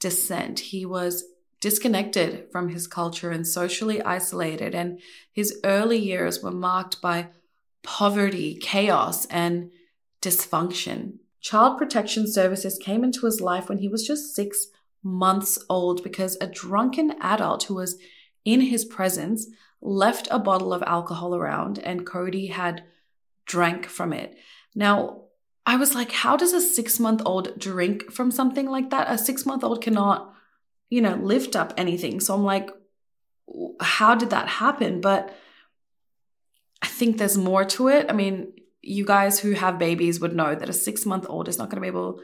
descent. 0.00 0.58
He 0.58 0.84
was 0.84 1.24
disconnected 1.60 2.50
from 2.50 2.70
his 2.70 2.88
culture 2.88 3.30
and 3.30 3.46
socially 3.46 4.02
isolated, 4.02 4.74
and 4.74 5.00
his 5.32 5.60
early 5.62 5.98
years 5.98 6.42
were 6.42 6.50
marked 6.50 7.00
by 7.00 7.28
poverty, 7.84 8.58
chaos, 8.60 9.26
and 9.26 9.70
dysfunction. 10.20 11.18
Child 11.40 11.78
protection 11.78 12.30
services 12.30 12.78
came 12.82 13.04
into 13.04 13.26
his 13.26 13.40
life 13.40 13.68
when 13.68 13.78
he 13.78 13.88
was 13.88 14.06
just 14.06 14.34
six 14.34 14.66
months 15.02 15.58
old 15.68 16.02
because 16.02 16.36
a 16.40 16.46
drunken 16.46 17.14
adult 17.20 17.64
who 17.64 17.74
was 17.74 17.98
in 18.44 18.60
his 18.60 18.84
presence 18.84 19.46
left 19.80 20.28
a 20.30 20.38
bottle 20.38 20.72
of 20.72 20.82
alcohol 20.84 21.34
around 21.34 21.78
and 21.78 22.06
Cody 22.06 22.46
had 22.46 22.84
drank 23.46 23.86
from 23.86 24.12
it. 24.12 24.36
Now, 24.74 25.22
I 25.66 25.76
was 25.76 25.94
like, 25.94 26.12
how 26.12 26.36
does 26.36 26.52
a 26.52 26.60
six 26.60 26.98
month 26.98 27.22
old 27.24 27.58
drink 27.58 28.10
from 28.12 28.30
something 28.30 28.66
like 28.66 28.90
that? 28.90 29.10
A 29.10 29.18
six 29.18 29.46
month 29.46 29.62
old 29.64 29.82
cannot, 29.82 30.32
you 30.90 31.00
know, 31.00 31.14
lift 31.14 31.56
up 31.56 31.72
anything. 31.76 32.20
So 32.20 32.34
I'm 32.34 32.44
like, 32.44 32.70
how 33.80 34.14
did 34.14 34.30
that 34.30 34.48
happen? 34.48 35.00
But 35.00 35.36
I 36.80 36.86
think 36.86 37.18
there's 37.18 37.38
more 37.38 37.64
to 37.64 37.88
it. 37.88 38.06
I 38.08 38.12
mean, 38.12 38.52
you 38.80 39.04
guys 39.04 39.38
who 39.38 39.52
have 39.52 39.78
babies 39.78 40.18
would 40.20 40.34
know 40.34 40.54
that 40.54 40.68
a 40.68 40.72
six 40.72 41.06
month 41.06 41.26
old 41.28 41.48
is 41.48 41.58
not 41.58 41.70
going 41.70 41.76
to 41.76 41.82
be 41.82 41.86
able 41.86 42.20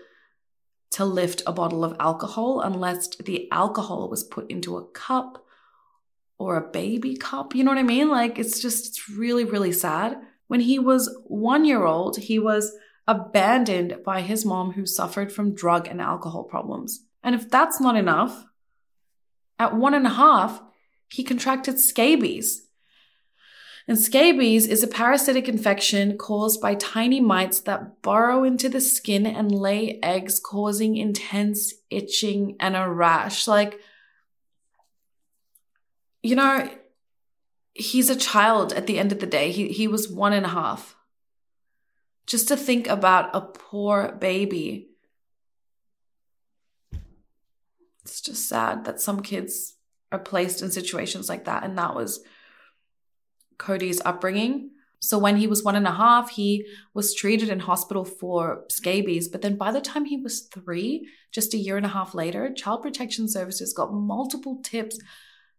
to 0.91 1.05
lift 1.05 1.43
a 1.47 1.53
bottle 1.53 1.85
of 1.85 1.97
alcohol 2.01 2.61
unless 2.61 3.09
the 3.17 3.51
alcohol 3.53 4.09
was 4.09 4.25
put 4.25 4.51
into 4.51 4.77
a 4.77 4.87
cup 4.87 5.45
or 6.39 6.57
a 6.57 6.71
baby 6.71 7.17
cup. 7.17 7.55
You 7.55 7.65
know 7.65 7.71
what 7.71 7.79
I 7.79 7.83
mean? 7.83 8.09
Like, 8.09 8.39
it's 8.39 8.61
just, 8.61 8.87
it's 8.89 9.11
really, 9.11 9.45
really 9.45 9.73
sad. 9.73 10.19
When 10.47 10.61
he 10.61 10.79
was 10.79 11.15
one 11.25 11.65
year 11.65 11.85
old, 11.85 12.17
he 12.17 12.39
was 12.39 12.73
abandoned 13.07 13.99
by 14.05 14.21
his 14.21 14.45
mom 14.45 14.73
who 14.73 14.87
suffered 14.87 15.33
from 15.33 15.55
drug 15.55 15.89
and 15.89 16.01
alcohol 16.01 16.45
problems. 16.45 17.05
And 17.23 17.35
if 17.35 17.51
that's 17.51 17.81
not 17.81 17.97
enough, 17.97 18.45
at 19.59 19.75
one 19.75 19.95
and 19.95 20.07
a 20.07 20.11
half, 20.11 20.63
he 21.09 21.25
contracted 21.25 21.79
scabies. 21.79 22.68
And 23.89 23.99
scabies 23.99 24.67
is 24.67 24.83
a 24.83 24.87
parasitic 24.87 25.49
infection 25.49 26.19
caused 26.19 26.61
by 26.61 26.75
tiny 26.75 27.21
mites 27.21 27.61
that 27.61 28.03
burrow 28.03 28.45
into 28.45 28.69
the 28.69 28.83
skin 28.83 29.25
and 29.25 29.51
lay 29.51 29.99
eggs, 30.03 30.39
causing 30.39 30.97
intense 30.97 31.73
itching 31.89 32.57
and 32.61 32.77
a 32.77 32.87
rash. 32.87 33.49
Like, 33.49 33.81
you 36.23 36.37
know, 36.37 36.69
he's 37.73 38.11
a 38.11 38.17
child 38.17 38.75
at 38.75 38.87
the 38.87 38.99
end 38.99 39.11
of 39.11 39.21
the 39.21 39.27
day. 39.27 39.53
He, 39.53 39.69
he 39.69 39.89
was 39.89 40.07
one 40.07 40.35
and 40.35 40.45
a 40.45 40.51
half 40.51 40.95
just 42.27 42.49
to 42.49 42.59
think 42.59 42.87
about 42.89 43.35
a 43.35 43.41
poor 43.41 44.13
baby. 44.13 44.91
It's 48.03 48.21
just 48.21 48.51
sad 48.51 48.85
that 48.85 49.01
some 49.01 49.23
kids 49.23 49.77
are 50.13 50.19
placed 50.19 50.61
in 50.61 50.71
situations 50.71 51.31
like 51.31 51.47
that. 51.47 51.65
And 51.65 51.79
that 51.79 51.95
was 51.95 52.21
Cody's 53.59 54.01
upbringing. 54.05 54.71
So 55.01 55.19
when 55.19 55.37
he 55.37 55.47
was 55.47 55.63
one 55.63 55.77
and 55.77 55.87
a 55.87 55.93
half, 55.93 56.31
he 56.31 56.67
was 56.93 57.15
treated 57.15 57.49
in 57.49 57.61
hospital 57.61 58.05
for 58.05 58.65
scabies. 58.69 59.29
But 59.29 59.43
then 59.43 59.57
by 59.57 59.71
the 59.71 59.81
time 59.81 60.07
he 60.07 60.17
was 60.17 60.49
three, 60.53 61.09
just 61.31 61.55
a 61.55 61.59
year 61.59 61.77
and 61.77 61.87
a 61.87 61.91
half 61.91 62.15
later, 62.15 62.53
Child 62.53 62.83
Protection 62.83 63.29
Services 63.29 63.73
got 63.73 63.93
multiple 63.93 64.61
tips 64.63 64.99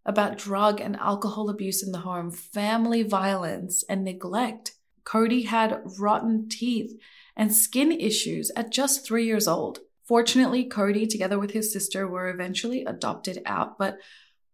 about 0.06 0.38
drug 0.38 0.82
and 0.82 0.98
alcohol 0.98 1.50
abuse 1.50 1.84
in 1.84 1.92
the 1.92 2.00
home, 2.00 2.32
family 2.32 3.04
violence, 3.04 3.84
and 3.88 4.04
neglect. 4.04 4.74
Cody 5.04 5.44
had 5.44 5.82
rotten 6.00 6.50
teeth 6.50 7.00
and 7.36 7.54
skin 7.56 7.92
issues 7.92 8.52
at 8.56 8.72
just 8.72 9.06
three 9.06 9.26
years 9.26 9.48
old. 9.48 9.80
Fortunately, 10.04 10.66
Cody, 10.66 11.06
together 11.06 11.40
with 11.40 11.52
his 11.52 11.72
sister, 11.72 12.08
were 12.08 12.30
eventually 12.30 12.84
adopted 12.84 13.42
out, 13.46 13.78
but 13.78 13.98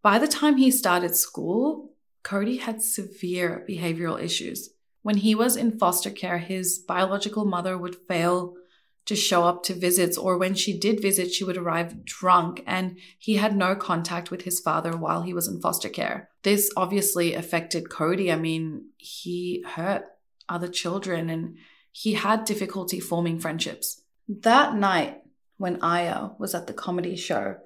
by 0.02 0.18
the 0.18 0.28
time 0.28 0.56
he 0.56 0.70
started 0.70 1.16
school, 1.16 1.90
Cody 2.26 2.56
had 2.56 2.82
severe 2.82 3.64
behavioral 3.68 4.20
issues. 4.20 4.70
When 5.02 5.18
he 5.18 5.36
was 5.36 5.54
in 5.54 5.78
foster 5.78 6.10
care, 6.10 6.38
his 6.38 6.76
biological 6.80 7.44
mother 7.44 7.78
would 7.78 7.94
fail 7.94 8.56
to 9.04 9.14
show 9.14 9.44
up 9.44 9.62
to 9.62 9.74
visits, 9.74 10.18
or 10.18 10.36
when 10.36 10.56
she 10.56 10.76
did 10.76 11.00
visit, 11.00 11.32
she 11.32 11.44
would 11.44 11.56
arrive 11.56 12.04
drunk, 12.04 12.64
and 12.66 12.98
he 13.16 13.36
had 13.36 13.56
no 13.56 13.76
contact 13.76 14.32
with 14.32 14.42
his 14.42 14.58
father 14.58 14.96
while 14.96 15.22
he 15.22 15.32
was 15.32 15.46
in 15.46 15.60
foster 15.60 15.88
care. 15.88 16.28
This 16.42 16.68
obviously 16.76 17.32
affected 17.32 17.90
Cody. 17.90 18.32
I 18.32 18.36
mean, 18.36 18.86
he 18.96 19.64
hurt 19.64 20.02
other 20.48 20.66
children 20.66 21.30
and 21.30 21.58
he 21.92 22.14
had 22.14 22.44
difficulty 22.44 22.98
forming 22.98 23.38
friendships. 23.38 24.02
That 24.28 24.74
night, 24.74 25.22
when 25.58 25.80
Aya 25.80 26.30
was 26.40 26.56
at 26.56 26.66
the 26.66 26.74
comedy 26.74 27.14
show, 27.14 27.58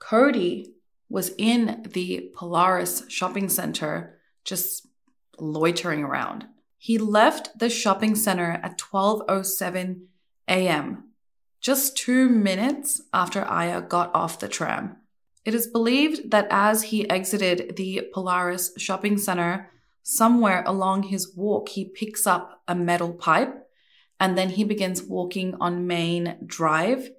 Cody 0.00 0.74
was 1.12 1.34
in 1.36 1.86
the 1.92 2.30
Polaris 2.34 3.04
shopping 3.08 3.50
center 3.50 4.18
just 4.44 4.86
loitering 5.38 6.02
around. 6.02 6.46
He 6.78 6.96
left 6.96 7.58
the 7.58 7.68
shopping 7.68 8.14
center 8.14 8.58
at 8.62 8.78
12:07 8.78 10.06
a.m., 10.48 11.04
just 11.60 11.98
2 11.98 12.30
minutes 12.30 13.02
after 13.12 13.44
Aya 13.44 13.82
got 13.82 14.10
off 14.14 14.40
the 14.40 14.48
tram. 14.48 14.96
It 15.44 15.54
is 15.54 15.66
believed 15.66 16.30
that 16.30 16.46
as 16.50 16.84
he 16.84 17.08
exited 17.10 17.76
the 17.76 18.08
Polaris 18.14 18.72
shopping 18.78 19.18
center, 19.18 19.70
somewhere 20.02 20.64
along 20.66 21.04
his 21.04 21.36
walk, 21.36 21.68
he 21.68 21.84
picks 21.84 22.26
up 22.26 22.62
a 22.66 22.74
metal 22.74 23.12
pipe 23.12 23.68
and 24.18 24.38
then 24.38 24.48
he 24.48 24.64
begins 24.64 25.02
walking 25.02 25.56
on 25.60 25.86
Main 25.86 26.38
Drive, 26.46 27.10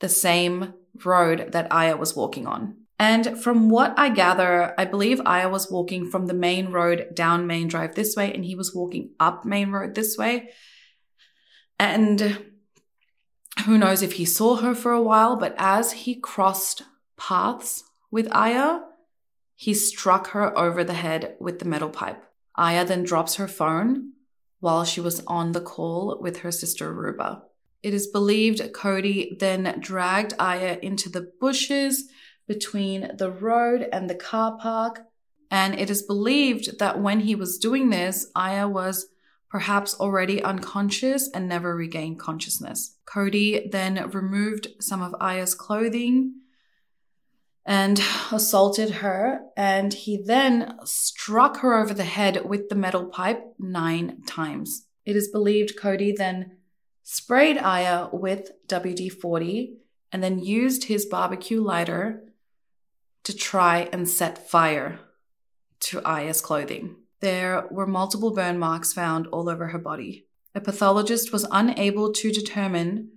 the 0.00 0.08
same 0.08 0.74
road 1.04 1.52
that 1.52 1.70
Aya 1.70 1.96
was 1.96 2.16
walking 2.16 2.46
on. 2.48 2.85
And 2.98 3.38
from 3.42 3.68
what 3.68 3.94
I 3.98 4.08
gather, 4.08 4.74
I 4.78 4.86
believe 4.86 5.20
Aya 5.26 5.48
was 5.48 5.70
walking 5.70 6.10
from 6.10 6.26
the 6.26 6.34
main 6.34 6.68
road 6.68 7.08
down 7.14 7.46
Main 7.46 7.68
Drive 7.68 7.94
this 7.94 8.16
way, 8.16 8.32
and 8.32 8.44
he 8.44 8.54
was 8.54 8.74
walking 8.74 9.10
up 9.20 9.44
Main 9.44 9.70
Road 9.70 9.94
this 9.94 10.16
way. 10.16 10.50
And 11.78 12.38
who 13.66 13.76
knows 13.76 14.00
if 14.00 14.14
he 14.14 14.24
saw 14.24 14.56
her 14.56 14.74
for 14.74 14.92
a 14.92 15.02
while, 15.02 15.36
but 15.36 15.54
as 15.58 15.92
he 15.92 16.14
crossed 16.14 16.82
paths 17.18 17.84
with 18.10 18.28
Aya, 18.32 18.80
he 19.54 19.74
struck 19.74 20.28
her 20.28 20.56
over 20.58 20.82
the 20.82 20.94
head 20.94 21.36
with 21.38 21.58
the 21.58 21.64
metal 21.64 21.90
pipe. 21.90 22.24
Aya 22.54 22.84
then 22.84 23.02
drops 23.02 23.34
her 23.34 23.48
phone 23.48 24.12
while 24.60 24.84
she 24.84 25.00
was 25.00 25.22
on 25.26 25.52
the 25.52 25.60
call 25.60 26.18
with 26.20 26.38
her 26.38 26.50
sister 26.50 26.92
Ruba. 26.92 27.42
It 27.82 27.92
is 27.92 28.06
believed 28.06 28.72
Cody 28.72 29.36
then 29.38 29.76
dragged 29.80 30.32
Aya 30.38 30.78
into 30.82 31.08
the 31.10 31.30
bushes 31.40 32.08
between 32.46 33.16
the 33.16 33.30
road 33.30 33.88
and 33.92 34.08
the 34.08 34.14
car 34.14 34.56
park. 34.58 35.06
And 35.50 35.78
it 35.78 35.90
is 35.90 36.02
believed 36.02 36.78
that 36.78 37.00
when 37.00 37.20
he 37.20 37.34
was 37.34 37.58
doing 37.58 37.90
this, 37.90 38.30
Aya 38.34 38.68
was 38.68 39.06
perhaps 39.48 39.98
already 39.98 40.42
unconscious 40.42 41.30
and 41.32 41.48
never 41.48 41.74
regained 41.74 42.18
consciousness. 42.18 42.96
Cody 43.04 43.68
then 43.70 44.10
removed 44.10 44.68
some 44.80 45.02
of 45.02 45.14
Aya's 45.20 45.54
clothing 45.54 46.34
and 47.64 48.00
assaulted 48.32 48.90
her, 48.90 49.40
and 49.56 49.92
he 49.92 50.16
then 50.16 50.78
struck 50.84 51.58
her 51.58 51.76
over 51.76 51.92
the 51.92 52.04
head 52.04 52.44
with 52.44 52.68
the 52.68 52.74
metal 52.76 53.06
pipe 53.06 53.42
nine 53.58 54.22
times. 54.26 54.86
It 55.04 55.16
is 55.16 55.28
believed 55.28 55.76
Cody 55.76 56.12
then 56.12 56.58
sprayed 57.02 57.58
Aya 57.58 58.08
with 58.12 58.50
WD 58.68 59.12
40 59.12 59.78
and 60.12 60.22
then 60.22 60.38
used 60.38 60.84
his 60.84 61.06
barbecue 61.06 61.60
lighter 61.60 62.25
to 63.26 63.34
try 63.34 63.88
and 63.92 64.08
set 64.08 64.48
fire 64.48 65.00
to 65.80 66.00
Aya's 66.04 66.40
clothing. 66.40 66.94
There 67.18 67.66
were 67.72 67.84
multiple 67.84 68.30
burn 68.30 68.56
marks 68.56 68.92
found 68.92 69.26
all 69.26 69.48
over 69.48 69.66
her 69.66 69.80
body. 69.80 70.26
A 70.54 70.60
pathologist 70.60 71.32
was 71.32 71.44
unable 71.50 72.12
to 72.12 72.30
determine 72.30 73.10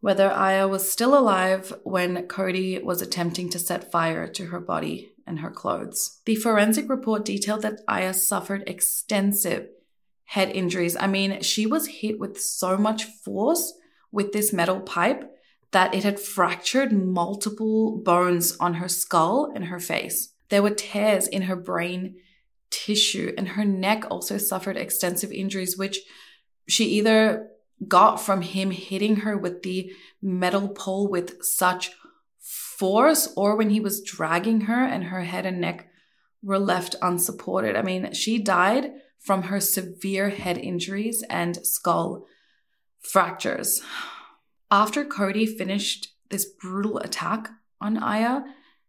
whether 0.00 0.32
Aya 0.32 0.66
was 0.66 0.90
still 0.90 1.16
alive 1.16 1.72
when 1.84 2.26
Cody 2.26 2.80
was 2.80 3.00
attempting 3.00 3.48
to 3.50 3.60
set 3.60 3.92
fire 3.92 4.26
to 4.26 4.46
her 4.46 4.58
body 4.58 5.12
and 5.28 5.38
her 5.38 5.50
clothes. 5.50 6.20
The 6.24 6.34
forensic 6.34 6.90
report 6.90 7.24
detailed 7.24 7.62
that 7.62 7.82
Aya 7.86 8.14
suffered 8.14 8.64
extensive 8.66 9.68
head 10.24 10.50
injuries. 10.50 10.96
I 10.98 11.06
mean, 11.06 11.40
she 11.42 11.66
was 11.66 11.86
hit 11.86 12.18
with 12.18 12.40
so 12.40 12.76
much 12.76 13.04
force 13.04 13.74
with 14.10 14.32
this 14.32 14.52
metal 14.52 14.80
pipe 14.80 15.36
that 15.72 15.94
it 15.94 16.04
had 16.04 16.18
fractured 16.18 16.92
multiple 16.92 17.98
bones 17.98 18.56
on 18.58 18.74
her 18.74 18.88
skull 18.88 19.52
and 19.54 19.66
her 19.66 19.78
face. 19.78 20.32
There 20.48 20.62
were 20.62 20.70
tears 20.70 21.28
in 21.28 21.42
her 21.42 21.56
brain 21.56 22.16
tissue, 22.70 23.32
and 23.38 23.50
her 23.50 23.64
neck 23.64 24.04
also 24.10 24.38
suffered 24.38 24.76
extensive 24.76 25.30
injuries, 25.30 25.76
which 25.76 26.00
she 26.68 26.84
either 26.86 27.48
got 27.86 28.16
from 28.16 28.42
him 28.42 28.70
hitting 28.70 29.16
her 29.16 29.36
with 29.36 29.62
the 29.62 29.92
metal 30.20 30.68
pole 30.68 31.08
with 31.08 31.42
such 31.42 31.92
force 32.40 33.32
or 33.36 33.56
when 33.56 33.70
he 33.70 33.80
was 33.80 34.02
dragging 34.02 34.62
her 34.62 34.84
and 34.84 35.04
her 35.04 35.22
head 35.22 35.46
and 35.46 35.60
neck 35.60 35.88
were 36.42 36.58
left 36.58 36.96
unsupported. 37.02 37.76
I 37.76 37.82
mean, 37.82 38.12
she 38.12 38.38
died 38.38 38.92
from 39.18 39.44
her 39.44 39.60
severe 39.60 40.30
head 40.30 40.58
injuries 40.58 41.22
and 41.28 41.64
skull 41.64 42.26
fractures. 43.00 43.82
After 44.70 45.04
Cody 45.04 45.46
finished 45.46 46.14
this 46.28 46.44
brutal 46.44 46.98
attack 46.98 47.50
on 47.80 47.98
Aya, 47.98 48.42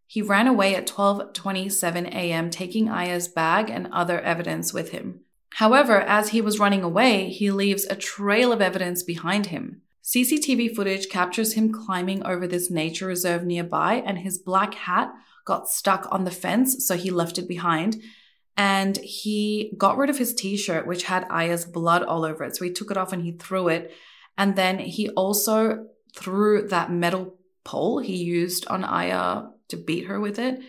he 0.06 0.22
ran 0.22 0.48
away 0.48 0.76
at 0.76 0.86
12:27 0.86 2.08
a.m. 2.14 2.50
taking 2.50 2.88
Aya's 2.90 3.28
bag 3.28 3.70
and 3.70 3.88
other 3.92 4.20
evidence 4.20 4.74
with 4.74 4.92
him. 4.92 5.22
However, 5.56 6.02
as 6.02 6.30
he 6.30 6.42
was 6.42 6.60
running 6.60 6.84
away, 6.84 7.30
he 7.30 7.50
leaves 7.50 7.86
a 7.86 7.96
trail 7.96 8.52
of 8.52 8.62
evidence 8.62 9.04
behind 9.04 9.48
him. 9.48 9.82
CCTV 10.04 10.76
footage 10.76 11.10
captures 11.10 11.54
him 11.54 11.72
climbing 11.72 12.24
over 12.26 12.48
this 12.48 12.70
nature 12.70 13.08
reserve 13.08 13.44
nearby, 13.44 13.96
and 14.06 14.20
his 14.20 14.38
black 14.38 14.74
hat 14.74 15.12
got 15.46 15.70
stuck 15.70 16.08
on 16.12 16.26
the 16.26 16.32
fence, 16.32 16.86
so 16.86 16.96
he 16.96 17.10
left 17.10 17.38
it 17.38 17.48
behind. 17.48 18.02
And 18.56 18.98
he 18.98 19.74
got 19.78 19.98
rid 19.98 20.10
of 20.10 20.18
his 20.18 20.34
t 20.36 20.58
shirt, 20.58 20.86
which 20.86 21.06
had 21.06 21.26
Aya's 21.30 21.66
blood 21.66 22.04
all 22.04 22.24
over 22.24 22.44
it. 22.44 22.56
So 22.56 22.66
he 22.66 22.72
took 22.72 22.92
it 22.92 22.98
off 22.98 23.14
and 23.14 23.24
he 23.24 23.32
threw 23.32 23.68
it. 23.68 23.92
And 24.38 24.56
then 24.56 24.80
he 24.80 25.10
also 25.10 25.88
threw 26.16 26.68
that 26.68 26.92
metal 26.92 27.36
pole 27.64 28.00
he 28.00 28.16
used 28.16 28.68
on 28.68 28.84
Aya 28.84 29.44
to 29.70 29.78
beat 29.78 30.06
her 30.06 30.20
with 30.20 30.40
it. 30.40 30.62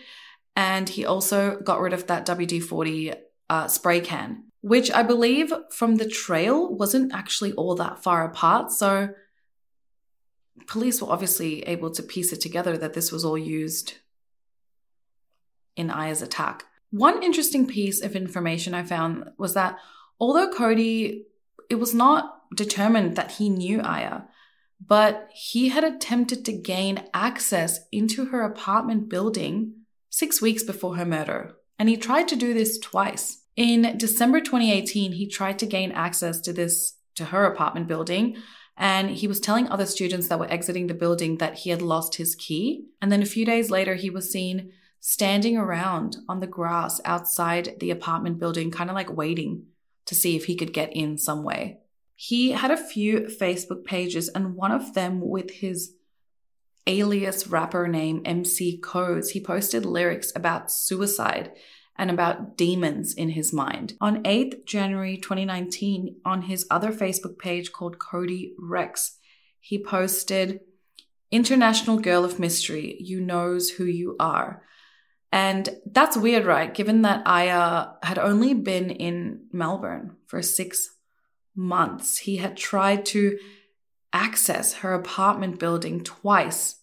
And 0.55 0.87
he 0.87 1.05
also 1.05 1.59
got 1.59 1.81
rid 1.81 1.93
of 1.93 2.07
that 2.07 2.25
WD 2.25 2.63
40 2.63 3.13
uh, 3.49 3.67
spray 3.67 3.99
can 3.99 4.43
which 4.63 4.89
I 4.91 5.03
believe 5.03 5.51
from 5.71 5.97
the 5.97 6.07
trail 6.07 6.73
wasn't 6.73 7.13
actually 7.13 7.51
all 7.51 7.75
that 7.75 8.01
far 8.01 8.23
apart. 8.23 8.71
So 8.71 9.09
police 10.67 11.01
were 11.01 11.11
obviously 11.11 11.63
able 11.63 11.91
to 11.91 12.01
piece 12.01 12.31
it 12.31 12.39
together 12.39 12.77
that 12.77 12.93
this 12.93 13.11
was 13.11 13.25
all 13.25 13.37
used 13.37 13.95
in 15.75 15.91
Aya's 15.91 16.21
attack. 16.21 16.63
One 16.91 17.21
interesting 17.21 17.67
piece 17.67 18.01
of 18.01 18.15
information 18.15 18.73
I 18.73 18.83
found 18.83 19.31
was 19.37 19.53
that 19.53 19.79
although 20.17 20.49
Cody, 20.49 21.25
it 21.69 21.75
was 21.75 21.93
not 21.93 22.42
determined 22.55 23.15
that 23.15 23.33
he 23.33 23.49
knew 23.49 23.81
Aya, 23.81 24.21
but 24.85 25.29
he 25.33 25.69
had 25.69 25.83
attempted 25.83 26.45
to 26.45 26.51
gain 26.51 27.03
access 27.13 27.79
into 27.91 28.25
her 28.25 28.43
apartment 28.43 29.09
building 29.09 29.73
six 30.09 30.41
weeks 30.41 30.63
before 30.63 30.97
her 30.97 31.05
murder. 31.05 31.55
And 31.79 31.89
he 31.89 31.97
tried 31.97 32.27
to 32.29 32.35
do 32.35 32.53
this 32.53 32.77
twice. 32.77 33.41
In 33.55 33.97
December 33.97 34.39
2018, 34.39 35.13
he 35.13 35.27
tried 35.27 35.59
to 35.59 35.65
gain 35.65 35.91
access 35.91 36.39
to 36.41 36.53
this 36.53 36.97
to 37.15 37.25
her 37.25 37.45
apartment 37.45 37.87
building 37.87 38.35
and 38.77 39.11
he 39.11 39.27
was 39.27 39.39
telling 39.39 39.67
other 39.67 39.85
students 39.85 40.27
that 40.27 40.39
were 40.39 40.51
exiting 40.51 40.87
the 40.87 40.93
building 40.93 41.37
that 41.37 41.59
he 41.59 41.69
had 41.69 41.81
lost 41.81 42.15
his 42.15 42.35
key. 42.35 42.85
And 43.01 43.11
then 43.11 43.21
a 43.21 43.27
few 43.27 43.45
days 43.45 43.69
later, 43.69 43.95
he 43.95 44.09
was 44.09 44.31
seen 44.31 44.71
standing 44.99 45.57
around 45.57 46.17
on 46.27 46.39
the 46.39 46.47
grass 46.47 46.99
outside 47.05 47.75
the 47.79 47.91
apartment 47.91 48.39
building, 48.39 48.71
kind 48.71 48.89
of 48.89 48.95
like 48.95 49.15
waiting 49.15 49.65
to 50.05 50.15
see 50.15 50.35
if 50.35 50.45
he 50.45 50.55
could 50.55 50.73
get 50.73 50.95
in 50.95 51.17
some 51.17 51.43
way. 51.43 51.79
He 52.15 52.51
had 52.51 52.71
a 52.71 52.77
few 52.77 53.21
Facebook 53.21 53.83
pages, 53.83 54.29
and 54.29 54.55
one 54.55 54.71
of 54.71 54.93
them 54.93 55.19
with 55.21 55.51
his 55.51 55.95
alias 56.85 57.47
rapper 57.47 57.87
name 57.87 58.21
MC 58.25 58.77
Codes, 58.77 59.31
he 59.31 59.39
posted 59.39 59.85
lyrics 59.85 60.31
about 60.35 60.71
suicide 60.71 61.51
and 61.97 62.09
about 62.09 62.57
demons 62.57 63.13
in 63.13 63.29
his 63.29 63.53
mind. 63.53 63.93
On 64.01 64.23
8th 64.23 64.65
January 64.65 65.17
2019, 65.17 66.17
on 66.25 66.43
his 66.43 66.65
other 66.69 66.91
Facebook 66.91 67.37
page 67.37 67.71
called 67.71 67.99
Cody 67.99 68.53
Rex, 68.57 69.17
he 69.59 69.81
posted, 69.81 70.61
International 71.31 71.97
Girl 71.97 72.23
of 72.23 72.37
Mystery, 72.37 72.95
you 72.99 73.19
knows 73.19 73.71
who 73.71 73.85
you 73.85 74.15
are. 74.19 74.63
And 75.31 75.67
that's 75.85 76.15
weird, 76.15 76.45
right? 76.45 76.71
Given 76.71 77.01
that 77.03 77.25
Aya 77.25 77.93
had 78.03 78.19
only 78.19 78.53
been 78.53 78.91
in 78.91 79.47
Melbourne 79.51 80.15
for 80.27 80.43
six 80.43 80.92
months, 81.55 82.19
he 82.19 82.37
had 82.37 82.57
tried 82.57 83.05
to 83.07 83.37
access 84.11 84.75
her 84.75 84.93
apartment 84.93 85.59
building 85.59 86.03
twice 86.03 86.81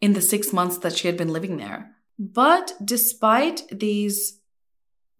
in 0.00 0.12
the 0.12 0.20
six 0.20 0.52
months 0.52 0.78
that 0.78 0.96
she 0.96 1.06
had 1.06 1.16
been 1.16 1.32
living 1.32 1.56
there. 1.56 1.94
But 2.18 2.74
despite 2.84 3.62
these 3.70 4.40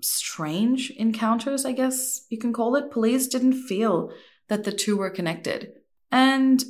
strange 0.00 0.90
encounters, 0.90 1.64
I 1.64 1.72
guess 1.72 2.26
you 2.28 2.38
can 2.38 2.52
call 2.52 2.76
it, 2.76 2.90
police 2.90 3.26
didn't 3.26 3.64
feel 3.64 4.12
that 4.48 4.64
the 4.64 4.72
two 4.72 4.96
were 4.96 5.10
connected. 5.10 5.72
And 6.10 6.62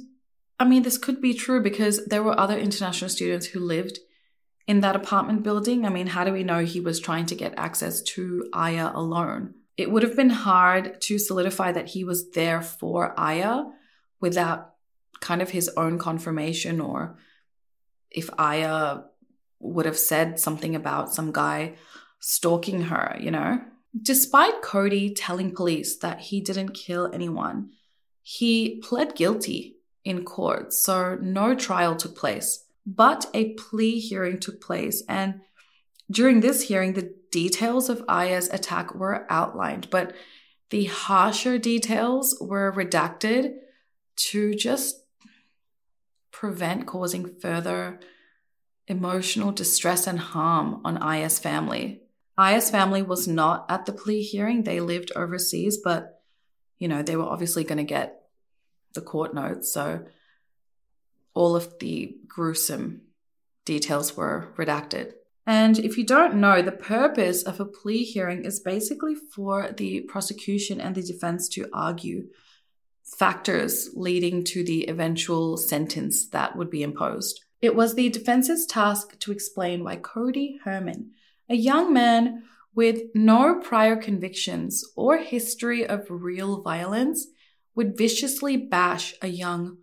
I 0.58 0.64
mean, 0.64 0.82
this 0.82 0.98
could 0.98 1.20
be 1.20 1.34
true 1.34 1.60
because 1.60 2.06
there 2.06 2.22
were 2.22 2.38
other 2.38 2.56
international 2.56 3.10
students 3.10 3.46
who 3.46 3.60
lived 3.60 3.98
in 4.66 4.80
that 4.80 4.96
apartment 4.96 5.42
building. 5.42 5.84
I 5.84 5.90
mean, 5.90 6.06
how 6.06 6.24
do 6.24 6.32
we 6.32 6.44
know 6.44 6.64
he 6.64 6.80
was 6.80 7.00
trying 7.00 7.26
to 7.26 7.34
get 7.34 7.54
access 7.56 8.00
to 8.02 8.48
Aya 8.52 8.92
alone? 8.94 9.54
It 9.76 9.90
would 9.90 10.02
have 10.02 10.16
been 10.16 10.30
hard 10.30 11.00
to 11.02 11.18
solidify 11.18 11.72
that 11.72 11.88
he 11.88 12.04
was 12.04 12.30
there 12.30 12.62
for 12.62 13.18
Aya 13.18 13.64
without 14.20 14.74
kind 15.20 15.42
of 15.42 15.50
his 15.50 15.68
own 15.76 15.98
confirmation 15.98 16.80
or 16.80 17.16
if 18.10 18.30
Aya 18.38 19.00
would 19.58 19.86
have 19.86 19.98
said 19.98 20.38
something 20.38 20.76
about 20.76 21.12
some 21.12 21.32
guy 21.32 21.74
stalking 22.20 22.82
her, 22.82 23.16
you 23.20 23.30
know? 23.30 23.60
Despite 24.00 24.62
Cody 24.62 25.12
telling 25.12 25.54
police 25.54 25.96
that 25.98 26.20
he 26.20 26.40
didn't 26.40 26.70
kill 26.74 27.10
anyone, 27.12 27.70
he 28.22 28.80
pled 28.82 29.14
guilty 29.14 29.76
in 30.04 30.24
court, 30.24 30.72
so 30.72 31.16
no 31.20 31.54
trial 31.54 31.96
took 31.96 32.16
place. 32.16 32.64
But 32.86 33.26
a 33.34 33.54
plea 33.54 33.98
hearing 33.98 34.38
took 34.38 34.60
place, 34.60 35.02
and 35.08 35.40
during 36.10 36.40
this 36.40 36.62
hearing, 36.62 36.92
the 36.92 37.14
details 37.34 37.88
of 37.88 38.04
Aya's 38.08 38.48
attack 38.50 38.94
were 38.94 39.26
outlined, 39.28 39.90
but 39.90 40.14
the 40.70 40.84
harsher 40.84 41.58
details 41.58 42.38
were 42.40 42.72
redacted 42.72 43.56
to 44.30 44.54
just 44.54 45.02
prevent 46.30 46.86
causing 46.86 47.34
further 47.40 47.98
emotional 48.86 49.50
distress 49.50 50.06
and 50.06 50.20
harm 50.20 50.80
on 50.84 50.96
Aya's 50.98 51.40
family. 51.40 52.02
Aya's 52.38 52.70
family 52.70 53.02
was 53.02 53.26
not 53.26 53.66
at 53.68 53.84
the 53.84 53.92
plea 53.92 54.22
hearing. 54.22 54.62
They 54.62 54.78
lived 54.78 55.10
overseas, 55.16 55.78
but 55.82 56.22
you 56.78 56.86
know, 56.86 57.02
they 57.02 57.16
were 57.16 57.24
obviously 57.24 57.64
going 57.64 57.78
to 57.78 57.94
get 57.98 58.22
the 58.92 59.00
court 59.00 59.34
notes. 59.34 59.72
So 59.72 60.04
all 61.34 61.56
of 61.56 61.80
the 61.80 62.16
gruesome 62.28 63.02
details 63.64 64.16
were 64.16 64.54
redacted. 64.56 65.14
And 65.46 65.78
if 65.78 65.98
you 65.98 66.04
don't 66.04 66.36
know, 66.36 66.62
the 66.62 66.72
purpose 66.72 67.42
of 67.42 67.60
a 67.60 67.66
plea 67.66 68.02
hearing 68.02 68.44
is 68.44 68.60
basically 68.60 69.14
for 69.14 69.72
the 69.76 70.00
prosecution 70.02 70.80
and 70.80 70.94
the 70.94 71.02
defense 71.02 71.48
to 71.50 71.68
argue 71.72 72.28
factors 73.04 73.90
leading 73.94 74.42
to 74.44 74.64
the 74.64 74.88
eventual 74.88 75.58
sentence 75.58 76.28
that 76.28 76.56
would 76.56 76.70
be 76.70 76.82
imposed. 76.82 77.44
It 77.60 77.76
was 77.76 77.94
the 77.94 78.08
defense's 78.08 78.66
task 78.66 79.18
to 79.20 79.32
explain 79.32 79.84
why 79.84 79.96
Cody 79.96 80.58
Herrmann, 80.64 81.10
a 81.48 81.54
young 81.54 81.92
man 81.92 82.44
with 82.74 83.02
no 83.14 83.60
prior 83.60 83.96
convictions 83.96 84.84
or 84.96 85.18
history 85.18 85.86
of 85.86 86.06
real 86.08 86.62
violence, 86.62 87.26
would 87.74 87.96
viciously 87.96 88.56
bash 88.56 89.14
a 89.20 89.28
young 89.28 89.78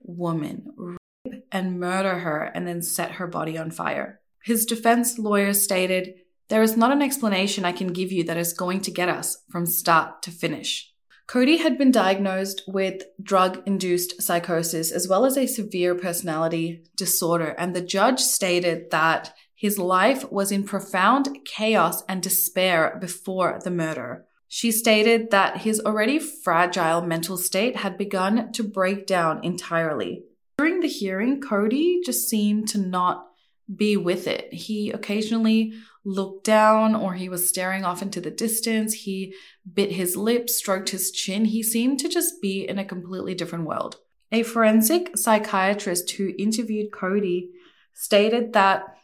woman, 0.00 0.66
rape 0.76 1.46
and 1.52 1.78
murder 1.78 2.18
her, 2.18 2.42
and 2.54 2.66
then 2.66 2.82
set 2.82 3.12
her 3.12 3.26
body 3.26 3.56
on 3.56 3.70
fire. 3.70 4.20
His 4.44 4.66
defense 4.66 5.18
lawyer 5.18 5.54
stated, 5.54 6.16
There 6.48 6.62
is 6.62 6.76
not 6.76 6.92
an 6.92 7.00
explanation 7.00 7.64
I 7.64 7.72
can 7.72 7.94
give 7.94 8.12
you 8.12 8.24
that 8.24 8.36
is 8.36 8.52
going 8.52 8.82
to 8.82 8.90
get 8.90 9.08
us 9.08 9.38
from 9.50 9.64
start 9.64 10.20
to 10.20 10.30
finish. 10.30 10.92
Cody 11.26 11.56
had 11.56 11.78
been 11.78 11.90
diagnosed 11.90 12.60
with 12.68 13.04
drug 13.22 13.62
induced 13.64 14.20
psychosis 14.20 14.92
as 14.92 15.08
well 15.08 15.24
as 15.24 15.38
a 15.38 15.46
severe 15.46 15.94
personality 15.94 16.84
disorder, 16.94 17.54
and 17.56 17.74
the 17.74 17.80
judge 17.80 18.20
stated 18.20 18.90
that 18.90 19.32
his 19.54 19.78
life 19.78 20.30
was 20.30 20.52
in 20.52 20.64
profound 20.64 21.38
chaos 21.46 22.02
and 22.06 22.22
despair 22.22 22.98
before 23.00 23.58
the 23.64 23.70
murder. 23.70 24.26
She 24.46 24.70
stated 24.70 25.30
that 25.30 25.62
his 25.62 25.80
already 25.80 26.18
fragile 26.18 27.00
mental 27.00 27.38
state 27.38 27.76
had 27.76 27.96
begun 27.96 28.52
to 28.52 28.62
break 28.62 29.06
down 29.06 29.42
entirely. 29.42 30.24
During 30.58 30.80
the 30.80 30.88
hearing, 30.88 31.40
Cody 31.40 32.02
just 32.04 32.28
seemed 32.28 32.68
to 32.68 32.78
not 32.78 33.28
be 33.74 33.96
with 33.96 34.26
it. 34.26 34.52
He 34.52 34.90
occasionally 34.90 35.74
looked 36.04 36.44
down 36.44 36.94
or 36.94 37.14
he 37.14 37.28
was 37.28 37.48
staring 37.48 37.84
off 37.84 38.02
into 38.02 38.20
the 38.20 38.30
distance. 38.30 38.92
He 38.92 39.34
bit 39.72 39.92
his 39.92 40.16
lip, 40.16 40.50
stroked 40.50 40.90
his 40.90 41.10
chin. 41.10 41.46
He 41.46 41.62
seemed 41.62 41.98
to 42.00 42.08
just 42.08 42.42
be 42.42 42.68
in 42.68 42.78
a 42.78 42.84
completely 42.84 43.34
different 43.34 43.64
world. 43.64 43.96
A 44.30 44.42
forensic 44.42 45.16
psychiatrist 45.16 46.10
who 46.12 46.34
interviewed 46.38 46.92
Cody 46.92 47.50
stated 47.94 48.52
that 48.52 48.96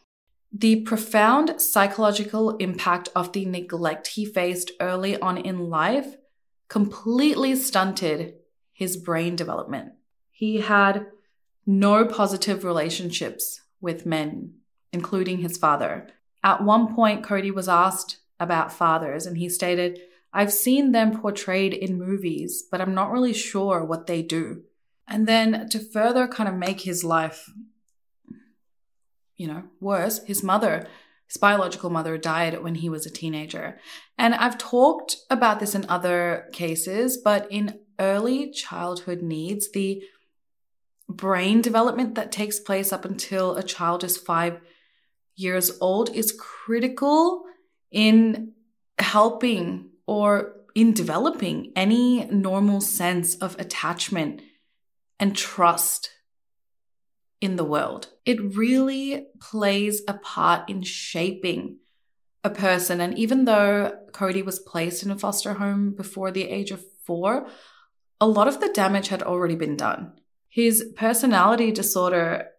the 0.53 0.81
profound 0.81 1.61
psychological 1.61 2.57
impact 2.57 3.09
of 3.15 3.31
the 3.31 3.45
neglect 3.45 4.07
he 4.07 4.25
faced 4.25 4.71
early 4.81 5.17
on 5.19 5.37
in 5.37 5.69
life 5.69 6.17
completely 6.67 7.55
stunted 7.55 8.35
his 8.73 8.97
brain 8.97 9.35
development. 9.35 9.93
He 10.29 10.57
had 10.57 11.07
no 11.65 12.05
positive 12.05 12.63
relationships 12.63 13.61
with 13.81 14.05
men, 14.05 14.53
including 14.93 15.39
his 15.39 15.57
father. 15.57 16.07
At 16.43 16.63
one 16.63 16.95
point, 16.95 17.23
Cody 17.23 17.51
was 17.51 17.67
asked 17.67 18.17
about 18.39 18.71
fathers, 18.71 19.25
and 19.25 19.37
he 19.37 19.49
stated, 19.49 19.99
I've 20.33 20.53
seen 20.53 20.91
them 20.91 21.19
portrayed 21.19 21.73
in 21.73 21.97
movies, 21.97 22.63
but 22.71 22.79
I'm 22.79 22.95
not 22.95 23.11
really 23.11 23.33
sure 23.33 23.83
what 23.83 24.07
they 24.07 24.21
do. 24.21 24.63
And 25.07 25.27
then 25.27 25.67
to 25.69 25.79
further 25.79 26.27
kind 26.27 26.47
of 26.47 26.55
make 26.55 26.81
his 26.81 27.03
life, 27.03 27.49
you 29.35 29.47
know, 29.47 29.63
worse, 29.81 30.23
his 30.23 30.41
mother, 30.41 30.87
his 31.27 31.37
biological 31.37 31.89
mother, 31.89 32.17
died 32.17 32.63
when 32.63 32.75
he 32.75 32.87
was 32.87 33.05
a 33.05 33.09
teenager. 33.09 33.77
And 34.17 34.33
I've 34.33 34.57
talked 34.57 35.17
about 35.29 35.59
this 35.59 35.75
in 35.75 35.85
other 35.89 36.47
cases, 36.53 37.17
but 37.17 37.45
in 37.51 37.79
early 37.99 38.51
childhood 38.51 39.21
needs, 39.21 39.69
the 39.71 40.01
brain 41.15 41.61
development 41.61 42.15
that 42.15 42.31
takes 42.31 42.59
place 42.59 42.91
up 42.91 43.05
until 43.05 43.55
a 43.55 43.63
child 43.63 44.03
is 44.03 44.17
five 44.17 44.59
years 45.35 45.77
old 45.81 46.09
is 46.15 46.37
critical 46.37 47.43
in 47.91 48.53
helping 48.99 49.89
or 50.05 50.53
in 50.75 50.93
developing 50.93 51.71
any 51.75 52.25
normal 52.25 52.81
sense 52.81 53.35
of 53.35 53.59
attachment 53.59 54.41
and 55.19 55.35
trust 55.35 56.09
in 57.41 57.55
the 57.55 57.63
world. 57.63 58.09
It 58.25 58.55
really 58.55 59.27
plays 59.39 60.01
a 60.07 60.13
part 60.13 60.69
in 60.69 60.83
shaping 60.83 61.77
a 62.43 62.49
person. 62.49 63.01
And 63.01 63.17
even 63.17 63.45
though 63.45 63.97
Cody 64.13 64.41
was 64.41 64.59
placed 64.59 65.03
in 65.03 65.11
a 65.11 65.17
foster 65.17 65.53
home 65.53 65.91
before 65.91 66.31
the 66.31 66.49
age 66.49 66.71
of 66.71 66.83
four, 67.05 67.47
a 68.19 68.27
lot 68.27 68.47
of 68.47 68.59
the 68.59 68.69
damage 68.69 69.09
had 69.09 69.23
already 69.23 69.55
been 69.55 69.75
done. 69.75 70.13
His 70.51 70.91
personality 70.97 71.71
disorder 71.71 72.49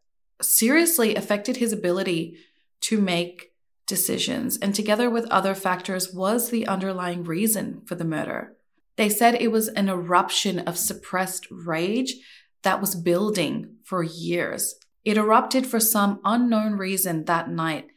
seriously 0.41 1.15
affected 1.15 1.59
his 1.59 1.75
ability 1.75 2.39
to 2.81 2.99
make 2.99 3.53
decisions, 3.87 4.57
and 4.57 4.75
together 4.75 5.11
with 5.11 5.27
other 5.27 5.55
factors, 5.55 6.11
was 6.11 6.49
the 6.49 6.67
underlying 6.67 7.23
reason 7.23 7.83
for 7.85 7.95
the 7.95 8.07
murder. 8.07 8.57
They 8.97 9.11
said 9.11 9.35
it 9.35 9.53
was 9.53 9.69
an 9.69 9.91
eruption 9.91 10.61
of 10.61 10.79
suppressed 10.79 11.47
rage 11.51 12.15
that 12.63 12.81
was 12.81 12.95
building 12.95 13.77
for 13.85 14.03
years. 14.03 14.77
It 15.05 15.19
erupted 15.19 15.67
for 15.67 15.79
some 15.79 16.19
unknown 16.25 16.79
reason 16.79 17.27
that 17.27 17.51
night 17.51 17.89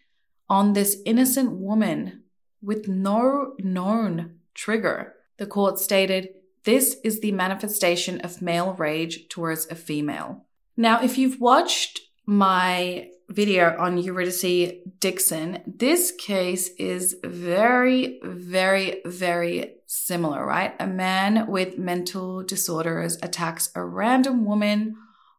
on 0.49 0.73
this 0.73 0.97
innocent 1.05 1.53
woman 1.53 2.23
with 2.62 2.89
no 2.89 3.53
known 3.60 4.39
trigger. 4.53 5.13
The 5.38 5.47
court 5.47 5.79
stated 5.79 6.29
this 6.65 6.97
is 7.04 7.19
the 7.19 7.32
manifestation 7.32 8.21
of 8.21 8.41
male 8.41 8.73
rage 8.73 9.28
towards 9.30 9.67
a 9.67 9.75
female. 9.75 10.45
Now, 10.75 11.01
if 11.01 11.17
you've 11.17 11.39
watched 11.39 12.01
my 12.25 13.10
video 13.30 13.75
on 13.80 13.97
Eurydice 13.97 14.73
Dixon, 14.99 15.62
this 15.65 16.12
case 16.12 16.69
is 16.78 17.15
very, 17.23 18.19
very, 18.23 19.01
very 19.06 19.75
similar, 19.86 20.45
right? 20.45 20.75
A 20.80 20.88
man 20.88 21.47
with 21.47 21.78
mental 21.78 22.43
disorders 22.43 23.17
attacks 23.21 23.71
a 23.75 23.84
random 23.84 24.45
woman 24.45 24.95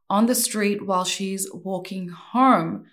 on 0.08 0.26
the 0.26 0.34
street 0.34 0.86
while 0.86 1.04
she's 1.04 1.50
walking 1.52 2.08
home. 2.08 2.86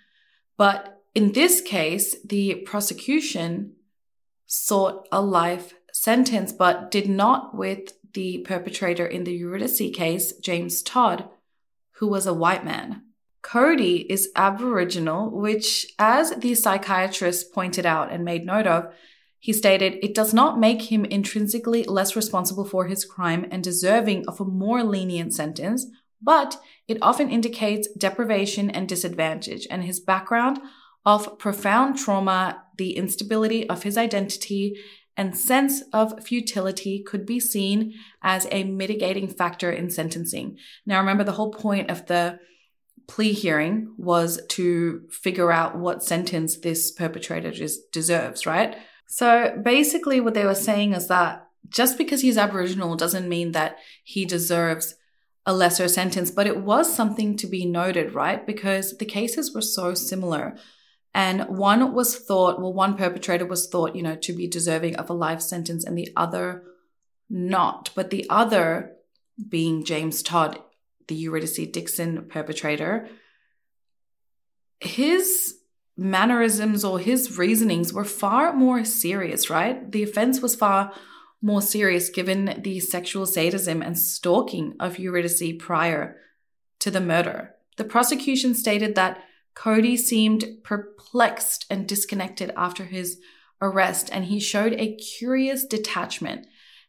But 0.56 1.02
in 1.14 1.32
this 1.32 1.60
case, 1.60 2.16
the 2.24 2.56
prosecution 2.66 3.74
sought 4.46 5.08
a 5.10 5.22
life 5.22 5.74
sentence, 5.92 6.52
but 6.52 6.90
did 6.90 7.08
not 7.08 7.56
with 7.56 7.92
the 8.14 8.38
perpetrator 8.38 9.06
in 9.06 9.24
the 9.24 9.34
Eurydice 9.34 9.94
case, 9.94 10.32
Jaymes 10.40 10.82
Todd, 10.84 11.28
who 11.98 12.08
was 12.08 12.26
a 12.26 12.34
white 12.34 12.64
man. 12.64 13.02
Cody 13.42 14.10
is 14.10 14.30
Aboriginal, 14.34 15.30
which, 15.30 15.86
as 15.98 16.30
the 16.36 16.54
psychiatrist 16.54 17.52
pointed 17.52 17.84
out 17.84 18.10
and 18.10 18.24
made 18.24 18.46
note 18.46 18.66
of, 18.66 18.92
He 19.38 19.52
stated, 19.52 19.98
It 20.02 20.14
does 20.14 20.32
not 20.32 20.58
make 20.58 20.90
him 20.90 21.04
intrinsically 21.04 21.84
less 21.84 22.16
responsible 22.16 22.64
for 22.64 22.86
his 22.86 23.04
crime 23.04 23.46
and 23.50 23.62
deserving 23.62 24.26
of 24.26 24.40
a 24.40 24.44
more 24.46 24.82
lenient 24.82 25.34
sentence, 25.34 25.86
but 26.22 26.58
it 26.88 26.96
often 27.02 27.28
indicates 27.28 27.88
deprivation 27.98 28.70
and 28.70 28.88
disadvantage, 28.88 29.66
and 29.70 29.84
his 29.84 30.00
background 30.00 30.58
of 31.04 31.38
profound 31.38 31.98
trauma, 31.98 32.62
the 32.78 32.96
instability 32.96 33.68
of 33.68 33.82
his 33.82 33.98
identity, 33.98 34.78
and 35.16 35.36
sense 35.36 35.82
of 35.92 36.24
futility 36.24 37.02
could 37.02 37.24
be 37.24 37.38
seen 37.38 37.94
as 38.22 38.46
a 38.50 38.64
mitigating 38.64 39.28
factor 39.28 39.70
in 39.70 39.90
sentencing. 39.90 40.58
Now, 40.84 40.98
remember, 40.98 41.24
the 41.24 41.32
whole 41.32 41.52
point 41.52 41.90
of 41.90 42.06
the 42.06 42.40
plea 43.06 43.32
hearing 43.32 43.94
was 43.96 44.40
to 44.48 45.02
figure 45.10 45.52
out 45.52 45.78
what 45.78 46.02
sentence 46.02 46.56
this 46.56 46.90
perpetrator 46.90 47.52
just 47.52 47.92
deserves, 47.92 48.46
right? 48.46 48.76
So 49.06 49.56
basically, 49.62 50.20
what 50.20 50.34
they 50.34 50.46
were 50.46 50.54
saying 50.54 50.94
is 50.94 51.08
that 51.08 51.46
just 51.68 51.96
because 51.98 52.22
he's 52.22 52.38
Aboriginal 52.38 52.96
doesn't 52.96 53.28
mean 53.28 53.52
that 53.52 53.78
he 54.02 54.24
deserves 54.24 54.96
a 55.46 55.54
lesser 55.54 55.88
sentence, 55.88 56.30
but 56.30 56.46
it 56.46 56.58
was 56.58 56.94
something 56.94 57.36
to 57.36 57.46
be 57.46 57.66
noted, 57.66 58.14
right? 58.14 58.46
Because 58.46 58.96
the 58.96 59.04
cases 59.04 59.54
were 59.54 59.60
so 59.60 59.94
similar. 59.94 60.56
And 61.14 61.42
one 61.48 61.94
was 61.94 62.18
thought, 62.18 62.60
well, 62.60 62.72
one 62.72 62.96
perpetrator 62.96 63.46
was 63.46 63.68
thought, 63.68 63.94
you 63.94 64.02
know, 64.02 64.16
to 64.16 64.32
be 64.32 64.48
deserving 64.48 64.96
of 64.96 65.08
a 65.08 65.14
life 65.14 65.40
sentence 65.40 65.84
and 65.84 65.96
the 65.96 66.08
other 66.16 66.64
not. 67.30 67.90
But 67.94 68.10
the 68.10 68.26
other, 68.28 68.96
being 69.48 69.84
Jaymes 69.84 70.24
Todd, 70.24 70.58
the 71.06 71.14
Eurydice 71.14 71.70
Dixon 71.70 72.26
perpetrator, 72.28 73.08
his 74.80 75.56
mannerisms 75.96 76.84
or 76.84 76.98
his 76.98 77.38
reasonings 77.38 77.92
were 77.92 78.04
far 78.04 78.52
more 78.52 78.84
serious, 78.84 79.48
right? 79.48 79.92
The 79.92 80.02
offense 80.02 80.40
was 80.40 80.56
far 80.56 80.92
more 81.40 81.62
serious 81.62 82.08
given 82.08 82.60
the 82.62 82.80
sexual 82.80 83.26
sadism 83.26 83.82
and 83.82 83.98
stalking 83.98 84.74
of 84.80 84.98
Eurydice 84.98 85.52
prior 85.60 86.16
to 86.80 86.90
the 86.90 87.00
murder. 87.00 87.54
The 87.76 87.84
prosecution 87.84 88.54
stated 88.54 88.94
that 88.94 89.22
Cody 89.54 89.96
seemed 89.96 90.58
perplexed 90.62 91.66
and 91.70 91.86
disconnected 91.86 92.52
after 92.56 92.84
his 92.84 93.20
arrest, 93.62 94.10
and 94.12 94.24
he 94.24 94.40
showed 94.40 94.74
a 94.74 94.96
curious 94.96 95.64
detachment. 95.64 96.46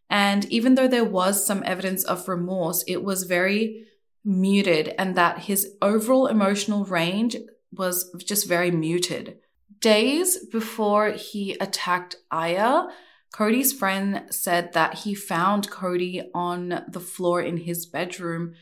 And 0.09 0.45
even 0.45 0.75
though 0.75 0.87
there 0.87 1.05
was 1.05 1.45
some 1.45 1.63
evidence 1.65 2.03
of 2.03 2.27
remorse, 2.27 2.83
it 2.87 3.03
was 3.03 3.23
very 3.23 3.85
muted, 4.23 4.93
and 4.97 5.15
that 5.15 5.39
his 5.39 5.73
overall 5.81 6.27
emotional 6.27 6.85
range 6.85 7.35
was 7.71 8.11
just 8.17 8.47
very 8.47 8.71
muted. 8.71 9.37
Days 9.79 10.45
before 10.47 11.11
he 11.11 11.53
attacked 11.59 12.15
Aya, 12.31 12.87
Cody's 13.31 13.73
friend 13.73 14.23
said 14.31 14.73
that 14.73 14.99
he 14.99 15.13
found 15.13 15.69
Cody 15.69 16.29
on 16.33 16.85
the 16.87 16.99
floor 16.99 17.41
in 17.41 17.57
his 17.57 17.85
bedroom, 17.85 18.53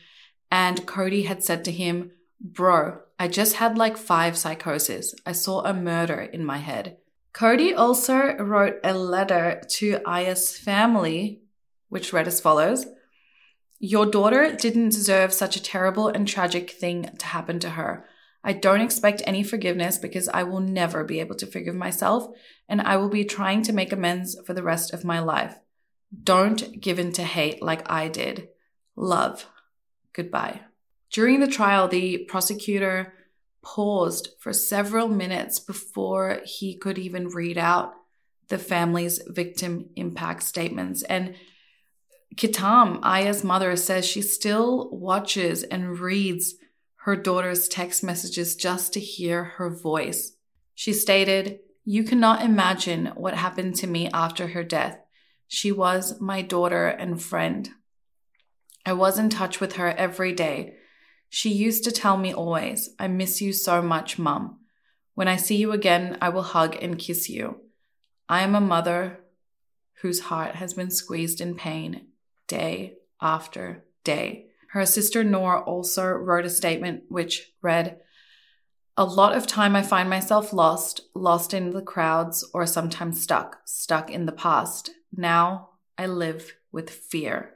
and 0.50 0.86
Cody 0.86 1.22
had 1.22 1.42
said 1.42 1.64
to 1.64 1.72
him, 1.72 2.10
Bro, 2.44 2.98
I 3.18 3.28
just 3.28 3.54
had 3.56 3.78
like 3.78 3.96
five 3.96 4.36
psychoses. 4.36 5.14
I 5.24 5.32
saw 5.32 5.62
a 5.62 5.72
murder 5.72 6.20
in 6.20 6.44
my 6.44 6.58
head. 6.58 6.98
Cody 7.32 7.72
also 7.72 8.36
wrote 8.36 8.76
a 8.84 8.92
letter 8.92 9.62
to 9.76 9.98
Aya's 10.04 10.54
family, 10.56 11.40
which 11.88 12.12
read 12.12 12.28
as 12.28 12.42
follows 12.42 12.84
Your 13.78 14.04
daughter 14.04 14.54
didn't 14.54 14.90
deserve 14.90 15.32
such 15.32 15.56
a 15.56 15.62
terrible 15.62 16.08
and 16.08 16.28
tragic 16.28 16.70
thing 16.70 17.08
to 17.18 17.26
happen 17.26 17.60
to 17.60 17.70
her. 17.70 18.04
I 18.44 18.52
don't 18.52 18.82
expect 18.82 19.22
any 19.26 19.42
forgiveness 19.42 19.96
because 19.96 20.28
I 20.28 20.42
will 20.42 20.60
never 20.60 21.02
be 21.02 21.20
able 21.20 21.36
to 21.36 21.46
forgive 21.46 21.74
myself 21.74 22.28
and 22.68 22.82
I 22.82 22.98
will 22.98 23.08
be 23.08 23.24
trying 23.24 23.62
to 23.62 23.72
make 23.72 23.90
amends 23.90 24.36
for 24.44 24.52
the 24.52 24.62
rest 24.62 24.92
of 24.92 25.02
my 25.02 25.18
life. 25.18 25.58
Don't 26.22 26.78
give 26.78 26.98
in 26.98 27.12
to 27.12 27.24
hate 27.24 27.62
like 27.62 27.90
I 27.90 28.08
did. 28.08 28.48
Love. 28.96 29.46
Goodbye. 30.12 30.60
During 31.14 31.38
the 31.38 31.46
trial, 31.46 31.86
the 31.86 32.18
prosecutor 32.26 33.14
paused 33.62 34.30
for 34.40 34.52
several 34.52 35.06
minutes 35.06 35.60
before 35.60 36.40
he 36.44 36.76
could 36.76 36.98
even 36.98 37.28
read 37.28 37.56
out 37.56 37.92
the 38.48 38.58
family's 38.58 39.22
victim 39.28 39.90
impact 39.94 40.42
statements. 40.42 41.04
And 41.04 41.36
Kitam, 42.34 42.98
Aya's 43.04 43.44
mother, 43.44 43.76
says 43.76 44.04
she 44.04 44.22
still 44.22 44.90
watches 44.90 45.62
and 45.62 46.00
reads 46.00 46.56
her 47.04 47.14
daughter's 47.14 47.68
text 47.68 48.02
messages 48.02 48.56
just 48.56 48.92
to 48.94 49.00
hear 49.00 49.44
her 49.44 49.70
voice. 49.70 50.32
She 50.74 50.92
stated, 50.92 51.60
You 51.84 52.02
cannot 52.02 52.42
imagine 52.42 53.12
what 53.14 53.34
happened 53.34 53.76
to 53.76 53.86
me 53.86 54.10
after 54.12 54.48
her 54.48 54.64
death. 54.64 54.98
She 55.46 55.70
was 55.70 56.20
my 56.20 56.42
daughter 56.42 56.88
and 56.88 57.22
friend. 57.22 57.70
I 58.84 58.94
was 58.94 59.16
in 59.16 59.28
touch 59.28 59.60
with 59.60 59.74
her 59.74 59.90
every 59.90 60.32
day. 60.32 60.78
She 61.34 61.50
used 61.50 61.82
to 61.82 61.90
tell 61.90 62.16
me 62.16 62.32
always, 62.32 62.90
I 62.96 63.08
miss 63.08 63.42
you 63.42 63.52
so 63.52 63.82
much, 63.82 64.20
Mum. 64.20 64.60
When 65.14 65.26
I 65.26 65.34
see 65.34 65.56
you 65.56 65.72
again, 65.72 66.16
I 66.22 66.28
will 66.28 66.44
hug 66.44 66.76
and 66.80 66.96
kiss 66.96 67.28
you. 67.28 67.60
I 68.28 68.42
am 68.42 68.54
a 68.54 68.60
mother 68.60 69.18
whose 69.94 70.20
heart 70.30 70.54
has 70.54 70.74
been 70.74 70.92
squeezed 70.92 71.40
in 71.40 71.56
pain 71.56 72.06
day 72.46 72.98
after 73.20 73.82
day. 74.04 74.46
Her 74.68 74.86
sister 74.86 75.24
Nora 75.24 75.62
also 75.62 76.06
wrote 76.06 76.44
a 76.44 76.50
statement 76.50 77.02
which 77.08 77.50
read, 77.60 77.98
A 78.96 79.04
lot 79.04 79.36
of 79.36 79.48
time 79.48 79.74
I 79.74 79.82
find 79.82 80.08
myself 80.08 80.52
lost, 80.52 81.00
lost 81.16 81.52
in 81.52 81.70
the 81.72 81.82
crowds, 81.82 82.48
or 82.54 82.64
sometimes 82.64 83.20
stuck, 83.20 83.58
stuck 83.64 84.08
in 84.08 84.26
the 84.26 84.30
past. 84.30 84.90
Now 85.12 85.70
I 85.98 86.06
live 86.06 86.54
with 86.70 86.90
fear. 86.90 87.53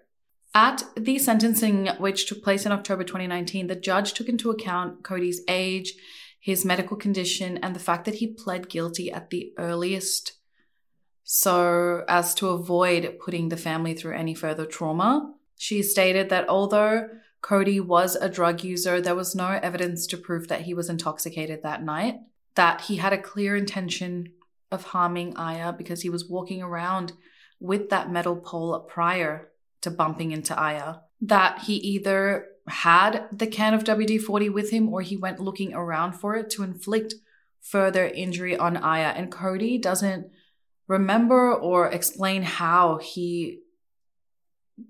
At 0.60 0.82
the 0.96 1.20
sentencing, 1.20 1.86
which 1.98 2.26
took 2.26 2.42
place 2.42 2.66
in 2.66 2.72
October 2.72 3.04
2019, 3.04 3.68
the 3.68 3.76
judge 3.76 4.12
took 4.12 4.28
into 4.28 4.50
account 4.50 5.04
Cody's 5.04 5.40
age, 5.46 5.94
his 6.40 6.64
medical 6.64 6.96
condition, 6.96 7.58
and 7.58 7.76
the 7.76 7.86
fact 7.88 8.06
that 8.06 8.16
he 8.16 8.34
pled 8.34 8.68
guilty 8.68 9.12
at 9.12 9.30
the 9.30 9.52
earliest 9.56 10.32
so 11.22 12.02
as 12.08 12.34
to 12.34 12.48
avoid 12.48 13.20
putting 13.24 13.50
the 13.50 13.56
family 13.56 13.94
through 13.94 14.16
any 14.16 14.34
further 14.34 14.66
trauma. 14.66 15.32
She 15.56 15.80
stated 15.80 16.28
that 16.30 16.48
although 16.48 17.08
Cody 17.40 17.78
was 17.78 18.16
a 18.16 18.28
drug 18.28 18.64
user, 18.64 19.00
there 19.00 19.14
was 19.14 19.36
no 19.36 19.60
evidence 19.62 20.08
to 20.08 20.16
prove 20.16 20.48
that 20.48 20.62
he 20.62 20.74
was 20.74 20.90
intoxicated 20.90 21.62
that 21.62 21.84
night, 21.84 22.16
that 22.56 22.80
he 22.80 22.96
had 22.96 23.12
a 23.12 23.22
clear 23.22 23.54
intention 23.54 24.32
of 24.72 24.86
harming 24.86 25.36
Aya 25.36 25.72
because 25.72 26.02
he 26.02 26.10
was 26.10 26.28
walking 26.28 26.62
around 26.62 27.12
with 27.60 27.90
that 27.90 28.10
metal 28.10 28.34
pole 28.34 28.80
prior 28.80 29.52
to 29.82 29.90
bumping 29.90 30.32
into 30.32 30.58
Aya, 30.58 30.96
that 31.20 31.60
he 31.60 31.74
either 31.74 32.46
had 32.68 33.28
the 33.32 33.46
can 33.46 33.74
of 33.74 33.84
WD 33.84 34.20
40 34.20 34.50
with 34.50 34.70
him 34.70 34.88
or 34.88 35.00
he 35.00 35.16
went 35.16 35.40
looking 35.40 35.74
around 35.74 36.12
for 36.12 36.36
it 36.36 36.50
to 36.50 36.62
inflict 36.62 37.14
further 37.60 38.06
injury 38.06 38.56
on 38.56 38.76
Aya. 38.76 39.12
And 39.16 39.30
Cody 39.30 39.78
doesn't 39.78 40.30
remember 40.86 41.52
or 41.52 41.88
explain 41.88 42.42
how 42.42 42.98
he 42.98 43.60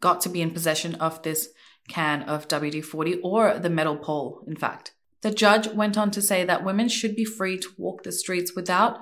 got 0.00 0.20
to 0.22 0.28
be 0.28 0.42
in 0.42 0.50
possession 0.50 0.94
of 0.96 1.22
this 1.22 1.48
can 1.88 2.22
of 2.22 2.48
WD 2.48 2.84
40 2.84 3.20
or 3.22 3.58
the 3.58 3.70
metal 3.70 3.96
pole, 3.96 4.44
in 4.46 4.56
fact. 4.56 4.92
The 5.22 5.30
judge 5.30 5.66
went 5.68 5.98
on 5.98 6.10
to 6.12 6.22
say 6.22 6.44
that 6.44 6.64
women 6.64 6.88
should 6.88 7.16
be 7.16 7.24
free 7.24 7.58
to 7.58 7.68
walk 7.76 8.02
the 8.02 8.12
streets 8.12 8.54
without 8.54 8.98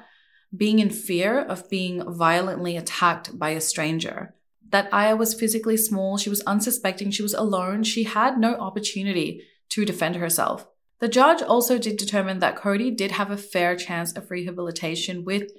being 0.57 0.79
in 0.79 0.91
fear 0.91 1.41
of 1.41 1.69
being 1.69 2.03
violently 2.15 2.77
attacked 2.77 3.39
by 3.39 3.51
a 3.51 3.61
stranger. 3.61 4.35
That 4.71 4.93
Aya 4.93 5.17
was 5.17 5.35
physically 5.35 5.77
small, 5.77 6.17
she 6.17 6.31
was 6.31 6.41
unsuspecting, 6.43 7.11
she 7.11 7.23
was 7.23 7.35
alone, 7.35 7.83
she 7.83 8.05
had 8.05 8.39
no 8.39 8.55
opportunity 8.57 9.43
to 9.71 9.85
defend 9.85 10.17
herself. 10.17 10.67
The 10.99 11.09
judge 11.09 11.43
also 11.43 11.79
did 11.79 11.99
determine 11.99 12.39
that 12.39 12.57
Cody 12.57 12.91
did 12.91 13.13
have 13.13 13.31
a 13.31 13.37
fair 13.37 13.77
chance 13.77 14.13
of 14.13 14.31
rehabilitation 14.31 15.25
with 15.25 15.53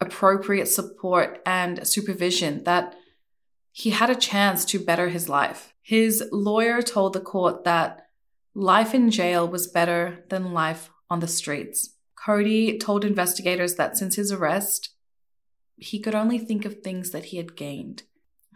appropriate 0.00 0.66
support 0.66 1.40
and 1.44 1.86
supervision, 1.86 2.64
that 2.64 2.94
he 3.72 3.90
had 3.90 4.10
a 4.10 4.14
chance 4.14 4.64
to 4.66 4.78
better 4.78 5.08
his 5.08 5.28
life. 5.28 5.74
His 5.82 6.22
lawyer 6.30 6.82
told 6.82 7.12
the 7.12 7.20
court 7.20 7.64
that 7.64 8.06
life 8.54 8.94
in 8.94 9.10
jail 9.10 9.48
was 9.48 9.66
better 9.66 10.24
than 10.28 10.52
life 10.52 10.90
on 11.08 11.20
the 11.20 11.28
streets. 11.28 11.94
Cody 12.14 12.78
told 12.78 13.04
investigators 13.04 13.76
that 13.76 13.96
since 13.96 14.16
his 14.16 14.32
arrest, 14.32 14.90
he 15.78 16.00
could 16.00 16.14
only 16.14 16.38
think 16.38 16.64
of 16.64 16.82
things 16.82 17.10
that 17.10 17.26
he 17.26 17.36
had 17.36 17.56
gained. 17.56 18.02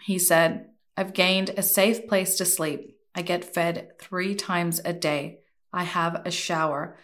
He 0.02 0.18
said, 0.18 0.70
I've 0.96 1.14
gained 1.14 1.50
a 1.50 1.62
safe 1.62 2.06
place 2.06 2.37
to 2.37 2.44
sleep. 2.44 2.96
I 3.14 3.22
get 3.22 3.44
fed 3.44 3.92
three 4.00 4.35
times 4.35 4.80
a 4.85 4.92
day. 4.92 5.40
I 5.72 5.85
have 5.85 6.22
a 6.24 6.30
shower. 6.30 6.98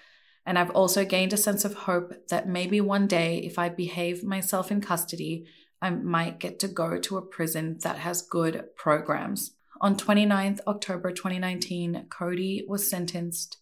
And 0.44 0.59
I've 0.59 0.70
also 0.70 1.04
gained 1.04 1.33
a 1.33 1.38
sense 1.38 1.64
of 1.64 1.74
hope 1.74 2.28
that 2.28 2.48
maybe 2.48 2.81
one 2.81 3.07
day, 3.07 3.38
if 3.38 3.59
I 3.59 3.68
behave 3.68 4.24
myself 4.24 4.70
in 4.70 4.81
custody, 4.81 5.46
I 5.81 5.90
might 5.90 6.40
get 6.40 6.59
to 6.61 6.68
go 6.68 6.98
to 6.98 7.16
a 7.18 7.22
prison 7.22 7.78
that 7.83 7.98
has 7.98 8.22
good 8.22 8.64
programs. 8.76 9.52
On 9.81 9.96
29th 9.96 10.61
October 10.66 11.12
2019, 11.12 12.07
Cody 12.11 12.64
was 12.66 12.90
sentenced 12.90 13.59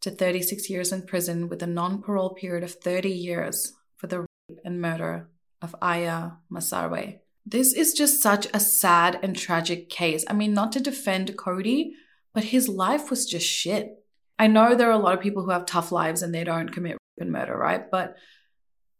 to 0.00 0.10
36 0.10 0.70
years 0.70 0.92
in 0.92 1.02
prison 1.02 1.48
with 1.48 1.62
a 1.62 1.66
non 1.66 2.00
parole 2.00 2.34
period 2.34 2.64
of 2.64 2.72
30 2.72 3.10
years 3.10 3.74
for 3.96 4.06
the 4.06 4.20
rape 4.20 4.60
and 4.64 4.80
murder 4.80 5.28
of 5.60 5.74
Aya 5.82 6.32
Masaarwe. 6.52 7.18
This 7.44 7.72
is 7.72 7.94
just 7.94 8.22
such 8.22 8.46
a 8.52 8.60
sad 8.60 9.18
and 9.22 9.34
tragic 9.34 9.88
case. 9.88 10.24
I 10.28 10.34
mean, 10.34 10.52
not 10.52 10.72
to 10.72 10.80
defend 10.80 11.36
Cody, 11.36 11.94
but 12.34 12.44
his 12.44 12.68
life 12.68 13.10
was 13.10 13.26
just 13.26 13.46
shit. 13.46 14.04
I 14.38 14.46
know 14.46 14.74
there 14.74 14.88
are 14.88 14.92
a 14.92 14.98
lot 14.98 15.14
of 15.14 15.20
people 15.20 15.44
who 15.44 15.50
have 15.50 15.66
tough 15.66 15.90
lives 15.90 16.22
and 16.22 16.34
they 16.34 16.44
don't 16.44 16.68
commit 16.68 16.92
rape 16.92 17.22
and 17.22 17.32
murder, 17.32 17.56
right? 17.56 17.90
But 17.90 18.16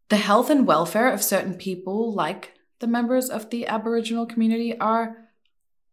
the 0.09 0.17
health 0.17 0.51
and 0.51 0.67
welfare 0.67 1.13
of 1.13 1.23
certain 1.23 1.55
people, 1.55 2.15
like 2.15 2.55
the 2.81 2.87
members 2.87 3.29
of 3.29 3.51
the 3.51 3.67
Aboriginal 3.67 4.27
community, 4.27 4.79
are 4.79 5.17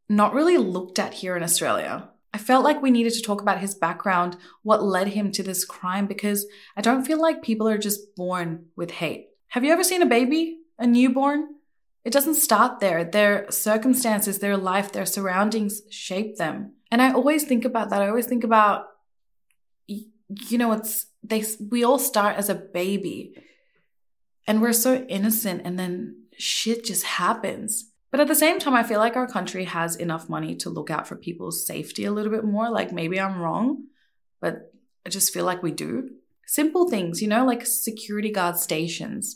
not 0.07 0.33
really 0.33 0.57
looked 0.57 0.97
at 0.97 1.15
here 1.15 1.35
in 1.35 1.43
Australia. 1.43 2.09
I 2.33 2.37
felt 2.37 2.63
like 2.63 2.81
we 2.81 2.91
needed 2.91 3.13
to 3.13 3.21
talk 3.21 3.41
about 3.41 3.59
his 3.59 3.75
background, 3.75 4.37
what 4.61 4.83
led 4.83 5.09
him 5.09 5.31
to 5.33 5.43
this 5.43 5.65
crime, 5.65 6.05
because 6.07 6.45
I 6.75 6.81
don't 6.81 7.05
feel 7.05 7.21
like 7.21 7.41
people 7.41 7.67
are 7.67 7.77
just 7.77 8.15
born 8.15 8.67
with 8.75 8.91
hate. 8.91 9.27
Have 9.49 9.63
you 9.63 9.71
ever 9.71 9.83
seen 9.83 10.01
a 10.01 10.05
baby, 10.05 10.59
a 10.77 10.85
newborn? 10.85 11.47
It 12.03 12.13
doesn't 12.13 12.35
start 12.35 12.79
there. 12.79 13.03
Their 13.03 13.49
circumstances, 13.49 14.39
their 14.39 14.57
life, 14.57 14.91
their 14.91 15.05
surroundings 15.05 15.81
shape 15.89 16.37
them. 16.37 16.73
And 16.91 17.01
I 17.01 17.11
always 17.11 17.45
think 17.45 17.65
about 17.65 17.89
that. 17.89 18.01
I 18.01 18.09
always 18.09 18.27
think 18.27 18.43
about, 18.43 18.85
you 19.87 20.57
know, 20.57 20.71
it's 20.73 21.07
they. 21.23 21.43
We 21.71 21.83
all 21.83 21.97
start 21.99 22.35
as 22.35 22.49
a 22.49 22.55
baby, 22.55 23.35
and 24.45 24.61
we're 24.61 24.73
so 24.73 25.05
innocent, 25.09 25.61
and 25.65 25.79
then 25.79 26.23
shit 26.37 26.85
just 26.85 27.03
happens. 27.03 27.91
But 28.11 28.19
at 28.19 28.27
the 28.27 28.35
same 28.35 28.59
time, 28.59 28.75
I 28.75 28.83
feel 28.83 28.99
like 28.99 29.15
our 29.15 29.27
country 29.27 29.65
has 29.65 29.95
enough 29.95 30.29
money 30.29 30.55
to 30.57 30.69
look 30.69 30.89
out 30.89 31.07
for 31.07 31.15
people's 31.15 31.65
safety 31.65 32.05
a 32.05 32.11
little 32.11 32.31
bit 32.31 32.43
more. 32.45 32.69
Like 32.69 32.91
maybe 32.91 33.19
I'm 33.19 33.41
wrong, 33.41 33.85
but 34.39 34.71
I 35.05 35.09
just 35.09 35.33
feel 35.33 35.45
like 35.45 35.63
we 35.63 35.71
do. 35.71 36.11
Simple 36.45 36.89
things, 36.89 37.21
you 37.21 37.27
know, 37.27 37.45
like 37.45 37.65
security 37.65 38.31
guard 38.31 38.57
stations 38.57 39.35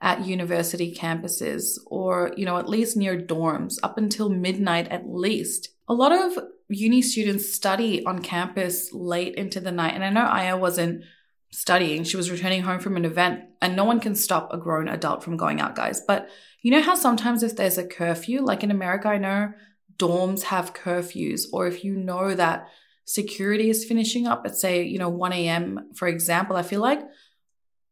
at 0.00 0.26
university 0.26 0.94
campuses 0.94 1.78
or, 1.86 2.32
you 2.36 2.44
know, 2.44 2.58
at 2.58 2.68
least 2.68 2.96
near 2.96 3.20
dorms 3.20 3.78
up 3.82 3.98
until 3.98 4.28
midnight 4.28 4.88
at 4.88 5.08
least. 5.08 5.70
A 5.88 5.94
lot 5.94 6.12
of 6.12 6.38
uni 6.68 7.02
students 7.02 7.52
study 7.52 8.04
on 8.06 8.22
campus 8.22 8.92
late 8.92 9.34
into 9.34 9.60
the 9.60 9.72
night. 9.72 9.94
And 9.94 10.04
I 10.04 10.10
know 10.10 10.24
Aiia 10.24 10.58
wasn't 10.58 11.04
studying, 11.52 12.04
she 12.04 12.16
was 12.16 12.30
returning 12.30 12.62
home 12.62 12.78
from 12.78 12.96
an 12.96 13.04
event, 13.04 13.42
and 13.60 13.74
no 13.74 13.84
one 13.84 14.00
can 14.00 14.14
stop 14.14 14.52
a 14.52 14.56
grown 14.56 14.88
adult 14.88 15.24
from 15.24 15.36
going 15.36 15.60
out, 15.60 15.74
guys. 15.74 16.00
But 16.00 16.28
you 16.62 16.70
know 16.70 16.80
how 16.80 16.94
sometimes 16.94 17.42
if 17.42 17.56
there's 17.56 17.78
a 17.78 17.86
curfew, 17.86 18.42
like 18.42 18.62
in 18.62 18.70
America, 18.70 19.08
I 19.08 19.18
know 19.18 19.52
dorms 19.98 20.44
have 20.44 20.74
curfews, 20.74 21.42
or 21.52 21.66
if 21.66 21.84
you 21.84 21.96
know 21.96 22.34
that 22.34 22.68
security 23.10 23.70
is 23.70 23.84
finishing 23.84 24.26
up 24.26 24.46
at, 24.46 24.56
say, 24.56 24.84
you 24.84 24.98
know, 24.98 25.08
1 25.08 25.32
a.m., 25.32 25.90
for 25.94 26.06
example, 26.06 26.56
I 26.56 26.62
feel 26.62 26.80
like 26.80 27.00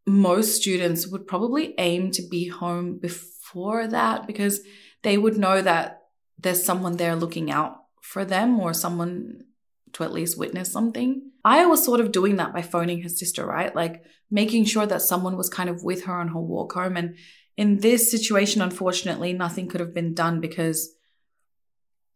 most 0.06 0.56
students 0.56 1.06
would 1.08 1.26
probably 1.26 1.74
aim 1.78 2.10
to 2.12 2.22
be 2.28 2.48
home 2.48 2.98
before 2.98 3.86
that 3.88 4.26
because 4.26 4.60
they 5.02 5.18
would 5.18 5.36
know 5.36 5.60
that 5.60 6.02
there's 6.38 6.64
someone 6.64 6.96
there 6.96 7.16
looking 7.16 7.50
out 7.50 7.82
for 8.00 8.24
them 8.24 8.60
or 8.60 8.72
someone 8.72 9.44
to 9.92 10.04
at 10.04 10.12
least 10.12 10.38
witness 10.38 10.72
something. 10.72 11.30
I 11.44 11.66
was 11.66 11.84
sort 11.84 12.00
of 12.00 12.12
doing 12.12 12.36
that 12.36 12.52
by 12.52 12.62
phoning 12.62 13.02
her 13.02 13.08
sister, 13.08 13.44
right? 13.44 13.74
Like 13.74 14.04
making 14.30 14.64
sure 14.66 14.86
that 14.86 15.02
someone 15.02 15.36
was 15.36 15.48
kind 15.48 15.68
of 15.68 15.82
with 15.82 16.04
her 16.04 16.14
on 16.14 16.28
her 16.28 16.40
walk 16.40 16.74
home. 16.74 16.96
And 16.96 17.16
in 17.56 17.78
this 17.78 18.10
situation, 18.10 18.62
unfortunately, 18.62 19.32
nothing 19.32 19.68
could 19.68 19.80
have 19.80 19.94
been 19.94 20.14
done 20.14 20.40
because 20.40 20.94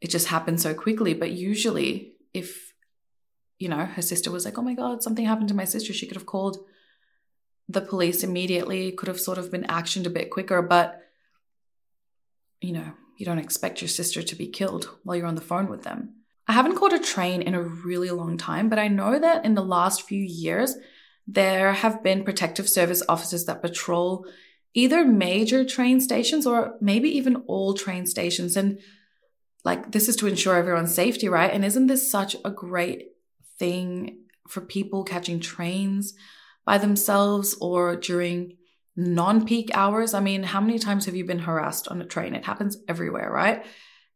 it 0.00 0.10
just 0.10 0.28
happened 0.28 0.60
so 0.60 0.72
quickly. 0.72 1.14
But 1.14 1.32
usually, 1.32 2.14
if, 2.32 2.71
you 3.62 3.68
know, 3.68 3.84
her 3.84 4.02
sister 4.02 4.28
was 4.32 4.44
like, 4.44 4.58
oh 4.58 4.62
my 4.62 4.74
God, 4.74 5.04
something 5.04 5.24
happened 5.24 5.46
to 5.50 5.54
my 5.54 5.64
sister, 5.64 5.92
she 5.92 6.08
could 6.08 6.16
have 6.16 6.26
called 6.26 6.58
the 7.68 7.80
police 7.80 8.24
immediately, 8.24 8.90
could 8.90 9.06
have 9.06 9.20
sort 9.20 9.38
of 9.38 9.52
been 9.52 9.62
actioned 9.62 10.04
a 10.04 10.10
bit 10.10 10.30
quicker. 10.30 10.60
But, 10.62 11.00
you 12.60 12.72
know, 12.72 12.92
you 13.16 13.24
don't 13.24 13.38
expect 13.38 13.80
your 13.80 13.88
sister 13.88 14.20
to 14.20 14.34
be 14.34 14.48
killed 14.48 14.90
while 15.04 15.16
you're 15.16 15.28
on 15.28 15.36
the 15.36 15.40
phone 15.40 15.70
with 15.70 15.84
them. 15.84 16.14
I 16.48 16.54
haven't 16.54 16.74
caught 16.74 16.92
a 16.92 16.98
train 16.98 17.40
in 17.40 17.54
a 17.54 17.62
really 17.62 18.10
long 18.10 18.36
time, 18.36 18.68
but 18.68 18.80
I 18.80 18.88
know 18.88 19.16
that 19.16 19.44
in 19.44 19.54
the 19.54 19.64
last 19.64 20.02
few 20.02 20.20
years, 20.20 20.74
there 21.28 21.72
have 21.72 22.02
been 22.02 22.24
protective 22.24 22.68
service 22.68 23.00
officers 23.08 23.44
that 23.44 23.62
patrol 23.62 24.26
either 24.74 25.04
major 25.04 25.64
train 25.64 26.00
stations 26.00 26.48
or 26.48 26.74
maybe 26.80 27.08
even 27.10 27.36
all 27.46 27.74
train 27.74 28.06
stations. 28.06 28.56
And 28.56 28.80
like, 29.62 29.92
this 29.92 30.08
is 30.08 30.16
to 30.16 30.26
ensure 30.26 30.56
everyone's 30.56 30.92
safety, 30.92 31.28
right? 31.28 31.52
And 31.52 31.64
isn't 31.64 31.86
this 31.86 32.10
such 32.10 32.34
a 32.44 32.50
great 32.50 33.11
thing 33.62 34.18
for 34.48 34.60
people 34.60 35.04
catching 35.04 35.38
trains 35.38 36.14
by 36.66 36.78
themselves 36.78 37.54
or 37.60 37.94
during 37.94 38.56
non 38.96 39.46
peak 39.46 39.70
hours? 39.72 40.14
I 40.14 40.20
mean, 40.20 40.42
how 40.42 40.60
many 40.60 40.78
times 40.80 41.06
have 41.06 41.14
you 41.14 41.24
been 41.24 41.46
harassed 41.48 41.86
on 41.86 42.02
a 42.02 42.06
train? 42.14 42.34
It 42.34 42.44
happens 42.44 42.76
everywhere, 42.88 43.30
right? 43.30 43.64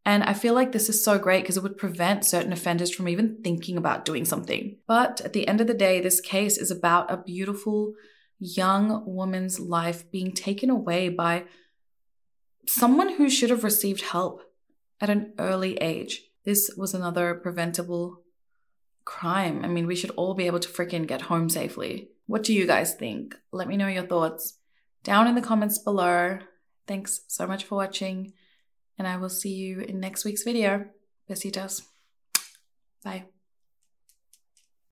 And 0.05 0.25
I 0.25 0.35
feel 0.35 0.55
like 0.55 0.73
this 0.73 0.89
is 0.89 1.03
so 1.03 1.19
great 1.19 1.43
because 1.43 1.57
it 1.57 1.63
would 1.63 1.79
prevent 1.79 2.25
certain 2.25 2.53
offenders 2.53 2.93
from 2.93 3.09
even 3.09 3.39
thinking 3.45 3.77
about 3.77 4.05
doing 4.05 4.25
something. 4.25 4.79
But 4.87 5.21
at 5.21 5.33
the 5.33 5.47
end 5.47 5.61
of 5.61 5.69
the 5.69 5.75
day, 5.87 6.01
this 6.01 6.21
case 6.21 6.59
is 6.59 6.71
about 6.71 7.11
a 7.11 7.17
beautiful 7.17 7.95
young 8.39 9.05
woman's 9.07 9.59
life 9.61 10.11
being 10.11 10.33
taken 10.33 10.71
away 10.71 11.09
by 11.09 11.45
someone 12.67 13.15
who 13.15 13.31
should 13.31 13.51
have 13.51 13.65
received 13.65 14.03
help 14.03 14.43
at 15.01 15.11
an 15.11 15.33
early 15.39 15.75
age. 15.79 16.23
This 16.45 16.71
was 16.77 16.95
another 16.95 17.35
preventable 17.35 18.23
crime. 19.07 19.65
I 19.65 19.69
mean, 19.69 19.87
we 19.87 19.97
should 19.97 20.11
all 20.11 20.35
be 20.35 20.47
able 20.47 20.61
to 20.61 20.69
freaking 20.69 21.07
get 21.07 21.23
home 21.23 21.49
safely. 21.49 22.11
What 22.27 22.43
do 22.43 22.53
you 22.53 22.67
guys 22.67 22.95
think? 22.95 23.35
Let 23.53 23.69
me 23.69 23.79
know 23.79 23.89
your 23.89 24.07
thoughts 24.07 24.59
down 25.03 25.27
in 25.27 25.35
the 25.35 25.41
comments 25.41 25.79
below. 25.79 26.41
Thanks 26.87 27.21
so 27.29 27.47
much 27.47 27.65
for 27.65 27.77
watching, 27.77 28.35
and 28.99 29.09
I 29.09 29.17
will 29.17 29.31
see 29.31 29.55
you 29.55 29.81
in 29.81 30.01
next 30.01 30.25
week's 30.27 30.43
video. 30.43 30.87
Besitos. 31.31 31.83
Bye. 33.03 33.36